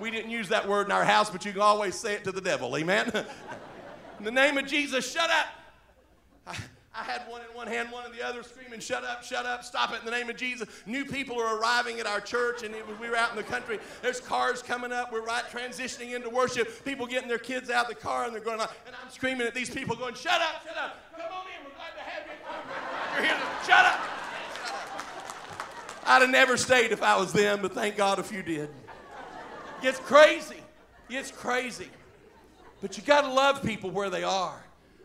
[0.00, 2.32] we didn't use that word in our house, but you can always say it to
[2.32, 2.76] the devil.
[2.76, 3.10] Amen.
[4.18, 6.56] in the name of Jesus, shut up.
[6.94, 9.62] I had one in one hand, one in the other, screaming, Shut up, shut up,
[9.62, 10.68] stop it in the name of Jesus.
[10.86, 13.78] New people are arriving at our church, and we were out in the country.
[14.02, 15.12] There's cars coming up.
[15.12, 16.84] We're right transitioning into worship.
[16.84, 19.54] People getting their kids out of the car, and they're going, and I'm screaming at
[19.54, 20.96] these people, going, Shut up, shut up.
[21.12, 21.64] Come on in.
[21.64, 23.14] We're glad to have you.
[23.14, 23.46] You're here.
[23.66, 24.00] Shut up.
[24.64, 26.02] Shut up.
[26.06, 28.70] I'd have never stayed if I was them, but thank God if you did.
[28.70, 30.56] It gets crazy.
[31.08, 31.88] It gets crazy.
[32.80, 34.64] But you got to love people where they are.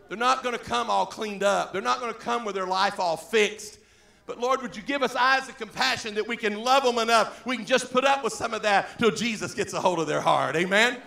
[0.09, 1.73] They're not going to come all cleaned up.
[1.73, 3.79] They're not going to come with their life all fixed.
[4.25, 7.45] But Lord, would you give us eyes of compassion that we can love them enough?
[7.45, 10.07] We can just put up with some of that till Jesus gets a hold of
[10.07, 10.55] their heart.
[10.55, 10.97] Amen?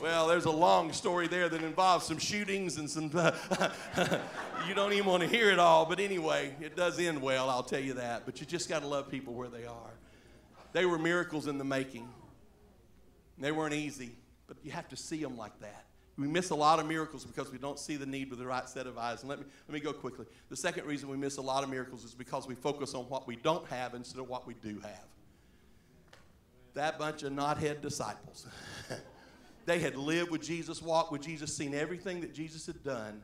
[0.00, 3.04] Well, there's a long story there that involves some shootings and some.
[4.68, 7.62] you don't even want to hear it all, but anyway, it does end well, I'll
[7.62, 8.24] tell you that.
[8.26, 9.90] But you just got to love people where they are.
[10.72, 12.08] They were miracles in the making.
[13.38, 14.12] They weren't easy,
[14.46, 15.84] but you have to see them like that.
[16.22, 18.68] We miss a lot of miracles because we don't see the need with the right
[18.68, 19.22] set of eyes.
[19.22, 20.24] And let me, let me go quickly.
[20.50, 23.26] The second reason we miss a lot of miracles is because we focus on what
[23.26, 25.04] we don't have instead of what we do have.
[26.74, 28.46] That bunch of knothead disciples.
[29.66, 33.20] they had lived with Jesus, walked with Jesus, seen everything that Jesus had done,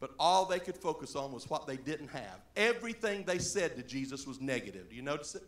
[0.00, 2.40] but all they could focus on was what they didn't have.
[2.56, 4.90] Everything they said to Jesus was negative.
[4.90, 5.44] Do you notice it?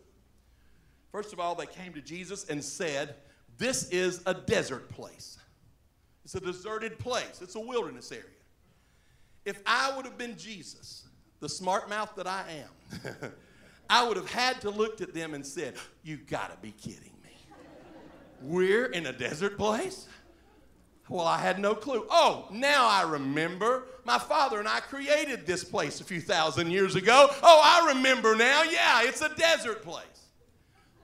[1.11, 3.15] First of all, they came to Jesus and said,
[3.57, 5.37] This is a desert place.
[6.23, 8.25] It's a deserted place, it's a wilderness area.
[9.45, 11.03] If I would have been Jesus,
[11.41, 13.33] the smart mouth that I am,
[13.89, 17.35] I would have had to looked at them and said, You gotta be kidding me.
[18.41, 20.07] We're in a desert place?
[21.09, 22.07] Well, I had no clue.
[22.09, 23.83] Oh, now I remember.
[24.05, 27.27] My father and I created this place a few thousand years ago.
[27.43, 28.63] Oh, I remember now.
[28.63, 30.05] Yeah, it's a desert place.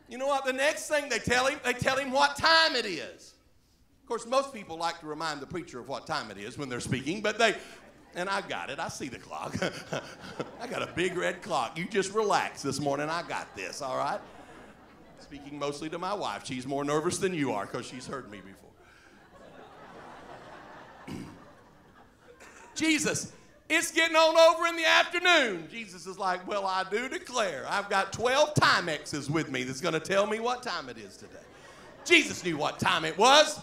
[0.08, 0.46] You know what?
[0.46, 3.34] The next thing they tell him, they tell him what time it is
[4.10, 6.80] course, most people like to remind the preacher of what time it is when they're
[6.80, 7.56] speaking, but they,
[8.16, 8.80] and I got it.
[8.80, 9.56] I see the clock.
[10.62, 11.78] I got a big red clock.
[11.78, 13.08] You just relax this morning.
[13.08, 14.20] I got this, all right?
[15.20, 16.44] Speaking mostly to my wife.
[16.44, 18.40] She's more nervous than you are because she's heard me
[21.08, 21.16] before.
[22.76, 23.32] Jesus,
[23.70, 25.68] it's getting on over in the afternoon.
[25.70, 29.94] Jesus is like, Well, I do declare, I've got 12 Timexes with me that's going
[29.94, 31.36] to tell me what time it is today.
[32.06, 33.62] Jesus knew what time it was.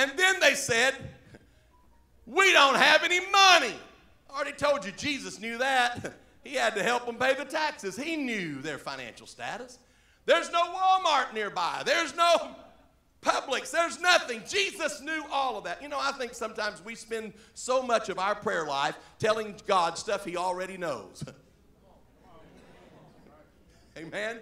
[0.00, 0.94] And then they said,
[2.24, 3.74] We don't have any money.
[4.30, 6.14] I already told you, Jesus knew that.
[6.42, 7.98] He had to help them pay the taxes.
[7.98, 9.78] He knew their financial status.
[10.24, 11.82] There's no Walmart nearby.
[11.84, 12.56] There's no
[13.20, 13.70] Publix.
[13.70, 14.40] There's nothing.
[14.48, 15.82] Jesus knew all of that.
[15.82, 19.98] You know, I think sometimes we spend so much of our prayer life telling God
[19.98, 21.22] stuff He already knows.
[23.98, 24.38] Amen?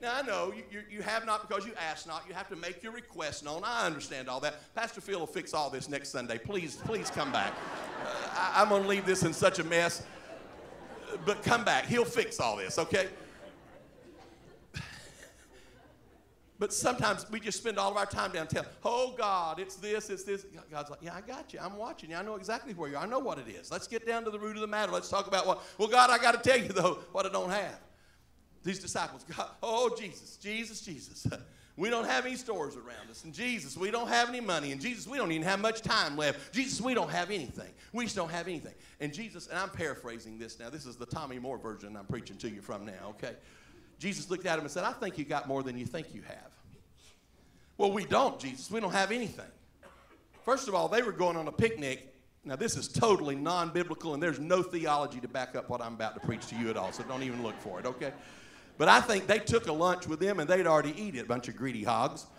[0.00, 2.24] Now, I know you, you, you, have not because you ask not.
[2.28, 3.62] You have to make your request known.
[3.64, 4.74] I understand all that.
[4.74, 6.38] Pastor Phil will fix all this next Sunday.
[6.38, 7.52] Please, please come back.
[8.02, 10.02] Uh, I, I'm going to leave this in such a mess.
[11.24, 11.86] But come back.
[11.86, 13.08] He'll fix all this, okay?
[16.58, 20.08] But sometimes we just spend all of our time down telling, oh God, it's this,
[20.08, 20.46] it's this.
[20.70, 21.58] God's like, yeah, I got you.
[21.60, 22.16] I'm watching you.
[22.16, 23.02] I know exactly where you are.
[23.02, 23.72] I know what it is.
[23.72, 24.92] Let's get down to the root of the matter.
[24.92, 27.50] Let's talk about what, well, God, I got to tell you, though, what I don't
[27.50, 27.80] have.
[28.64, 31.26] These disciples, God, oh, Jesus, Jesus, Jesus.
[31.76, 33.24] We don't have any stores around us.
[33.24, 34.70] And Jesus, we don't have any money.
[34.70, 36.52] And Jesus, we don't even have much time left.
[36.52, 37.70] Jesus, we don't have anything.
[37.92, 38.74] We just don't have anything.
[39.00, 40.70] And Jesus, and I'm paraphrasing this now.
[40.70, 43.34] This is the Tommy Moore version I'm preaching to you from now, okay?
[43.98, 46.22] Jesus looked at him and said, I think you got more than you think you
[46.22, 46.52] have.
[47.76, 48.70] Well, we don't, Jesus.
[48.70, 49.44] We don't have anything.
[50.44, 52.14] First of all, they were going on a picnic.
[52.44, 55.94] Now, this is totally non biblical, and there's no theology to back up what I'm
[55.94, 58.12] about to preach to you at all, so don't even look for it, okay?
[58.76, 61.24] But I think they took a lunch with them and they'd already eat it, a
[61.26, 62.26] bunch of greedy hogs.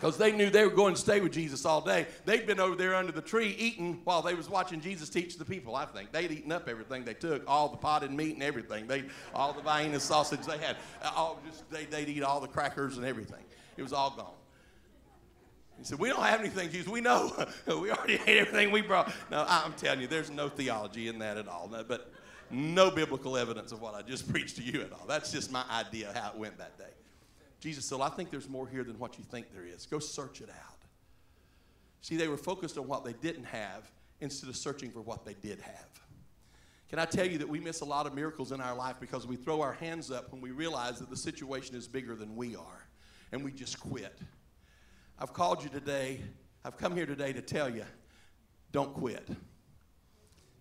[0.00, 2.06] because they knew they were going to stay with Jesus all day.
[2.24, 5.44] They'd been over there under the tree eating while they was watching Jesus teach the
[5.44, 5.76] people.
[5.76, 8.86] I think they'd eaten up everything they took, all the potted meat and everything.
[8.86, 9.04] They,
[9.34, 12.96] all the Vienna sausage they had, uh, all just they, they'd eat all the crackers
[12.96, 13.44] and everything.
[13.76, 14.32] It was all gone.
[15.76, 16.88] He said, "We don't have anything, Jesus.
[16.88, 17.32] We know.
[17.66, 21.36] we already ate everything we brought." No, I'm telling you, there's no theology in that
[21.36, 21.68] at all.
[21.70, 22.10] No, but
[22.50, 25.04] no biblical evidence of what I just preached to you at all.
[25.06, 26.92] That's just my idea how it went that day.
[27.60, 29.86] Jesus said, I think there's more here than what you think there is.
[29.86, 30.78] Go search it out.
[32.00, 33.90] See, they were focused on what they didn't have
[34.20, 35.88] instead of searching for what they did have.
[36.88, 39.26] Can I tell you that we miss a lot of miracles in our life because
[39.26, 42.56] we throw our hands up when we realize that the situation is bigger than we
[42.56, 42.86] are
[43.30, 44.18] and we just quit?
[45.18, 46.20] I've called you today,
[46.64, 47.84] I've come here today to tell you
[48.72, 49.28] don't quit.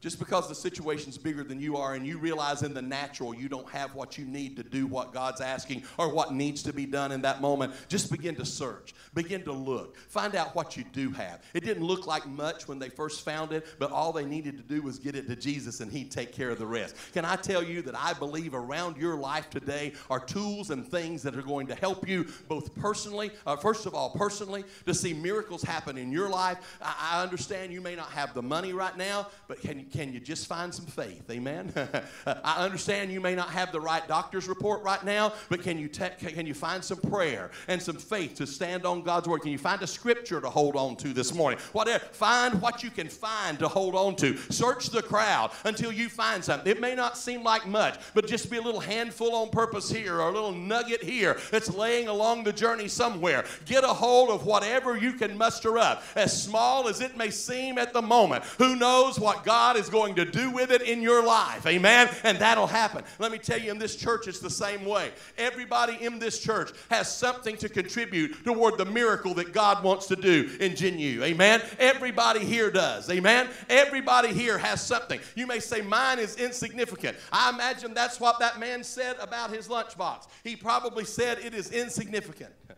[0.01, 3.49] Just because the situation's bigger than you are and you realize in the natural you
[3.49, 6.85] don't have what you need to do what God's asking or what needs to be
[6.85, 8.93] done in that moment, just begin to search.
[9.13, 9.97] Begin to look.
[10.07, 11.43] Find out what you do have.
[11.53, 14.63] It didn't look like much when they first found it, but all they needed to
[14.63, 16.95] do was get it to Jesus and He'd take care of the rest.
[17.13, 21.21] Can I tell you that I believe around your life today are tools and things
[21.23, 25.13] that are going to help you both personally, uh, first of all, personally, to see
[25.13, 26.77] miracles happen in your life.
[26.81, 30.13] I, I understand you may not have the money right now, but can you can
[30.13, 31.29] you just find some faith?
[31.29, 31.73] Amen.
[32.25, 35.87] I understand you may not have the right doctor's report right now, but can you
[35.87, 39.41] te- can you find some prayer and some faith to stand on God's word?
[39.41, 41.59] Can you find a scripture to hold on to this morning?
[41.71, 44.37] Whatever, find what you can find to hold on to.
[44.49, 46.69] Search the crowd until you find something.
[46.69, 50.15] It may not seem like much, but just be a little handful on purpose here
[50.15, 53.45] or a little nugget here that's laying along the journey somewhere.
[53.65, 57.77] Get a hold of whatever you can muster up, as small as it may seem
[57.77, 58.43] at the moment.
[58.57, 61.65] Who knows what God is going to do with it in your life.
[61.65, 62.09] Amen?
[62.23, 63.03] And that'll happen.
[63.17, 65.11] Let me tell you, in this church, it's the same way.
[65.37, 70.15] Everybody in this church has something to contribute toward the miracle that God wants to
[70.15, 71.23] do in Genu.
[71.23, 71.61] Amen?
[71.79, 73.09] Everybody here does.
[73.09, 73.49] Amen?
[73.69, 75.19] Everybody here has something.
[75.35, 77.17] You may say, mine is insignificant.
[77.31, 80.27] I imagine that's what that man said about his lunchbox.
[80.43, 82.53] He probably said it is insignificant.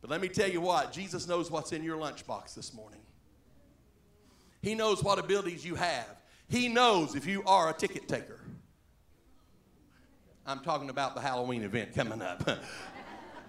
[0.00, 2.98] But let me tell you what, Jesus knows what's in your lunchbox this morning.
[4.62, 6.06] He knows what abilities you have.
[6.48, 8.38] He knows if you are a ticket taker.
[10.46, 12.48] I'm talking about the Halloween event coming up.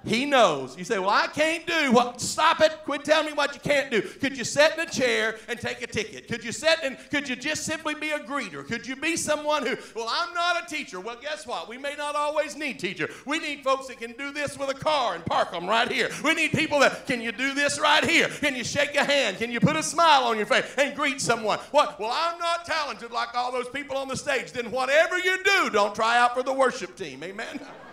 [0.06, 0.78] He knows.
[0.78, 2.72] You say, Well, I can't do what stop it.
[2.84, 4.02] Quit telling me what you can't do.
[4.02, 6.28] Could you sit in a chair and take a ticket?
[6.28, 8.66] Could you sit and could you just simply be a greeter?
[8.66, 11.00] Could you be someone who, well, I'm not a teacher.
[11.00, 11.70] Well, guess what?
[11.70, 13.10] We may not always need teacher.
[13.26, 16.10] We need folks that can do this with a car and park them right here.
[16.24, 18.28] We need people that can you do this right here?
[18.28, 19.38] Can you shake a hand?
[19.38, 21.60] Can you put a smile on your face and greet someone?
[21.72, 22.00] What?
[22.00, 24.52] Well, I'm not talented like all those people on the stage.
[24.52, 27.24] Then whatever you do, don't try out for the worship team.
[27.24, 27.60] Amen.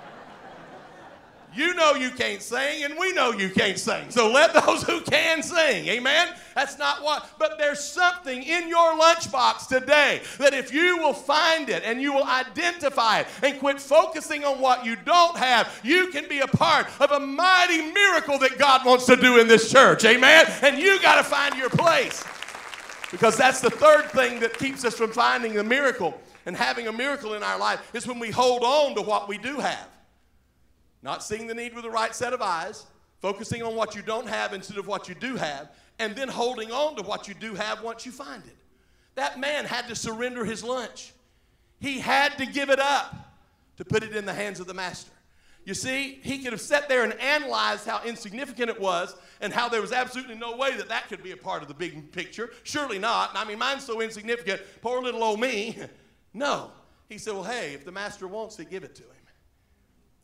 [1.54, 4.10] You know you can't sing, and we know you can't sing.
[4.10, 5.86] So let those who can sing.
[5.88, 6.28] Amen?
[6.54, 11.68] That's not what, but there's something in your lunchbox today that if you will find
[11.68, 16.08] it and you will identify it and quit focusing on what you don't have, you
[16.08, 19.70] can be a part of a mighty miracle that God wants to do in this
[19.70, 20.04] church.
[20.04, 20.46] Amen?
[20.62, 22.24] And you got to find your place.
[23.10, 26.92] Because that's the third thing that keeps us from finding the miracle and having a
[26.92, 29.88] miracle in our life is when we hold on to what we do have.
[31.02, 32.86] Not seeing the need with the right set of eyes,
[33.20, 36.72] focusing on what you don't have instead of what you do have, and then holding
[36.72, 38.56] on to what you do have once you find it.
[39.14, 41.12] That man had to surrender his lunch.
[41.80, 43.14] He had to give it up
[43.76, 45.12] to put it in the hands of the master.
[45.64, 49.68] You see, he could have sat there and analyzed how insignificant it was and how
[49.68, 52.50] there was absolutely no way that that could be a part of the big picture.
[52.62, 53.30] Surely not.
[53.34, 54.62] I mean, mine's so insignificant.
[54.80, 55.78] Poor little old me.
[56.32, 56.70] No.
[57.08, 59.19] He said, Well, hey, if the master wants it, give it to him.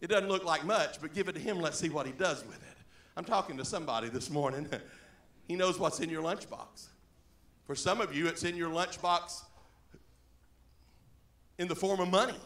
[0.00, 1.60] It doesn't look like much, but give it to him.
[1.60, 2.76] Let's see what he does with it.
[3.16, 4.68] I'm talking to somebody this morning.
[5.48, 6.88] he knows what's in your lunchbox.
[7.66, 9.42] For some of you, it's in your lunchbox
[11.58, 12.38] in the form of money.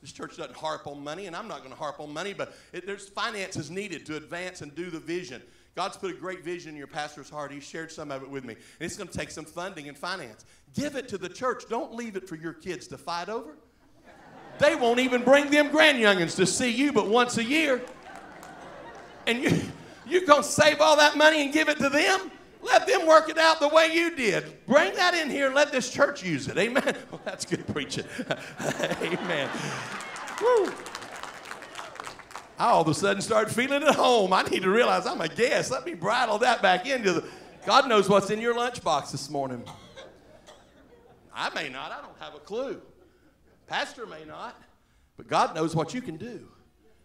[0.00, 2.54] This church doesn't harp on money, and I'm not going to harp on money, but
[2.72, 5.40] it, there's finances needed to advance and do the vision.
[5.76, 7.52] God's put a great vision in your pastor's heart.
[7.52, 8.54] He shared some of it with me.
[8.54, 10.44] And it's going to take some funding and finance.
[10.74, 11.64] Give it to the church.
[11.70, 13.56] Don't leave it for your kids to fight over.
[14.58, 17.82] They won't even bring them grand grandyoungins to see you but once a year.
[19.26, 19.60] And you,
[20.06, 22.30] you're going to save all that money and give it to them?
[22.62, 24.64] Let them work it out the way you did.
[24.66, 26.56] Bring that in here and let this church use it.
[26.58, 26.96] Amen.
[27.10, 28.04] Well, that's good preaching.
[29.02, 29.50] Amen.
[30.40, 30.72] Woo.
[32.58, 34.32] I all of a sudden started feeling at home.
[34.32, 35.70] I need to realize I'm a guest.
[35.70, 37.24] Let me bridle that back into the.
[37.66, 39.64] God knows what's in your lunchbox this morning.
[41.34, 41.90] I may not.
[41.90, 42.80] I don't have a clue.
[43.72, 44.62] Pastor may not.
[45.16, 46.46] But God knows what you can do.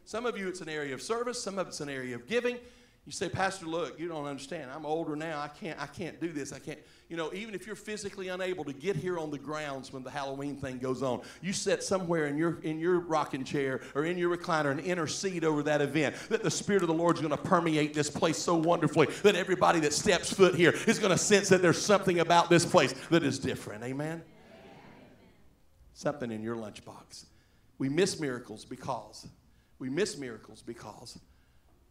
[0.04, 1.42] Some of you, it's an area of service.
[1.42, 2.58] Some of it's an area of giving.
[3.06, 4.70] You say, Pastor, look, you don't understand.
[4.70, 5.40] I'm older now.
[5.40, 6.52] I can't, I can't do this.
[6.52, 6.78] I can't.
[7.08, 10.10] You know, even if you're physically unable to get here on the grounds when the
[10.10, 14.18] Halloween thing goes on, you sit somewhere in your in your rocking chair or in
[14.18, 16.18] your recliner and intercede over that event.
[16.28, 19.36] That the Spirit of the Lord is going to permeate this place so wonderfully that
[19.36, 22.94] everybody that steps foot here is going to sense that there's something about this place
[23.10, 23.86] that is different.
[23.86, 24.22] Amen.
[25.98, 27.26] Something in your lunchbox.
[27.80, 29.28] We miss miracles because
[29.80, 31.18] we miss miracles because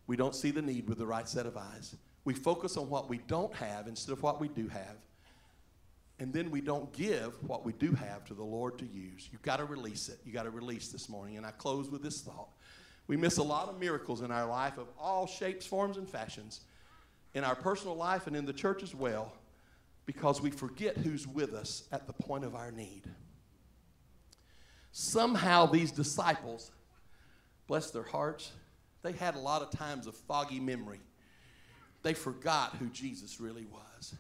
[0.06, 1.96] we don't see the need with the right set of eyes.
[2.24, 4.94] We focus on what we don't have instead of what we do have.
[6.20, 9.28] And then we don't give what we do have to the Lord to use.
[9.32, 10.20] You've got to release it.
[10.24, 11.36] You've got to release this morning.
[11.36, 12.50] And I close with this thought.
[13.08, 16.60] We miss a lot of miracles in our life of all shapes, forms, and fashions,
[17.34, 19.32] in our personal life and in the church as well,
[20.06, 23.02] because we forget who's with us at the point of our need.
[24.98, 26.70] Somehow, these disciples,
[27.66, 28.52] bless their hearts,
[29.02, 31.00] they had a lot of times of foggy memory.
[32.02, 34.14] They forgot who Jesus really was.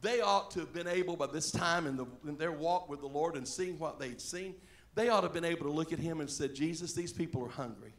[0.00, 3.00] They ought to have been able, by this time in, the, in their walk with
[3.00, 4.54] the Lord and seeing what they'd seen,
[4.94, 7.44] they ought to have been able to look at him and said, Jesus, these people
[7.44, 7.92] are hungry.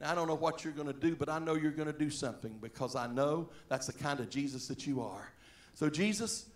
[0.00, 1.98] Now, I don't know what you're going to do, but I know you're going to
[1.98, 5.32] do something because I know that's the kind of Jesus that you are.
[5.74, 6.46] So, Jesus,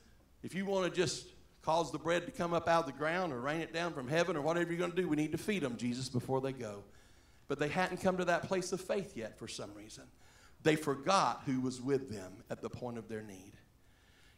[0.45, 1.27] if you want to just
[1.65, 4.07] cause the bread to come up out of the ground or rain it down from
[4.07, 6.53] heaven or whatever you're going to do, we need to feed them, Jesus, before they
[6.53, 6.83] go.
[7.49, 10.05] But they hadn't come to that place of faith yet for some reason.
[10.63, 13.53] They forgot who was with them at the point of their need.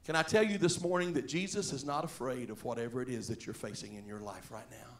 [0.04, 3.26] Can I tell you this morning that Jesus is not afraid of whatever it is
[3.28, 4.98] that you're facing in your life right now?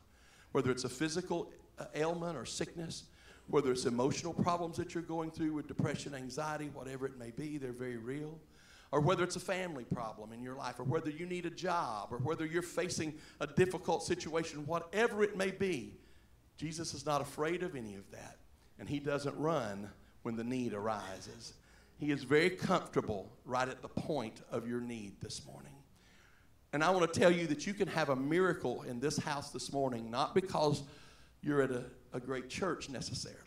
[0.53, 3.05] Whether it's a physical uh, ailment or sickness,
[3.49, 7.59] whether it's emotional problems that you're going through with depression, anxiety, whatever it may be,
[7.59, 8.39] they're very real.
[8.93, 12.09] Or whether it's a family problem in your life, or whether you need a job,
[12.13, 15.99] or whether you're facing a difficult situation, whatever it may be,
[16.57, 18.39] Jesus is not afraid of any of that,
[18.79, 19.91] and he doesn't run
[20.23, 21.55] when the need arises.
[21.99, 25.73] He is very comfortable right at the point of your need this morning.
[26.73, 29.51] And I want to tell you that you can have a miracle in this house
[29.51, 30.83] this morning, not because
[31.43, 33.41] you're at a, a great church necessarily,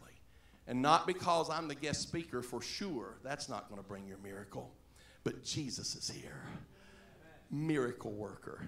[0.68, 3.18] and not because I'm the guest speaker for sure.
[3.24, 4.72] That's not going to bring your miracle.
[5.24, 6.42] But Jesus is here,
[7.52, 8.68] miracle worker.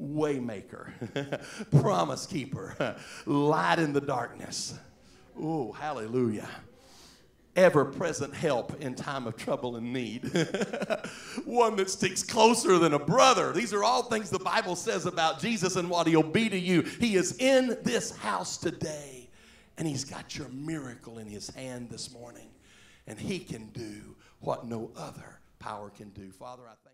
[0.00, 0.90] waymaker,
[1.80, 4.74] promise keeper, light in the darkness.
[5.38, 6.48] Oh, hallelujah.
[7.56, 10.24] Ever present help in time of trouble and need.
[11.44, 13.52] One that sticks closer than a brother.
[13.52, 16.82] These are all things the Bible says about Jesus and what he'll be to you.
[16.82, 19.30] He is in this house today,
[19.78, 22.48] and he's got your miracle in his hand this morning,
[23.06, 26.30] and he can do what no other power can do.
[26.30, 26.93] Father, I thank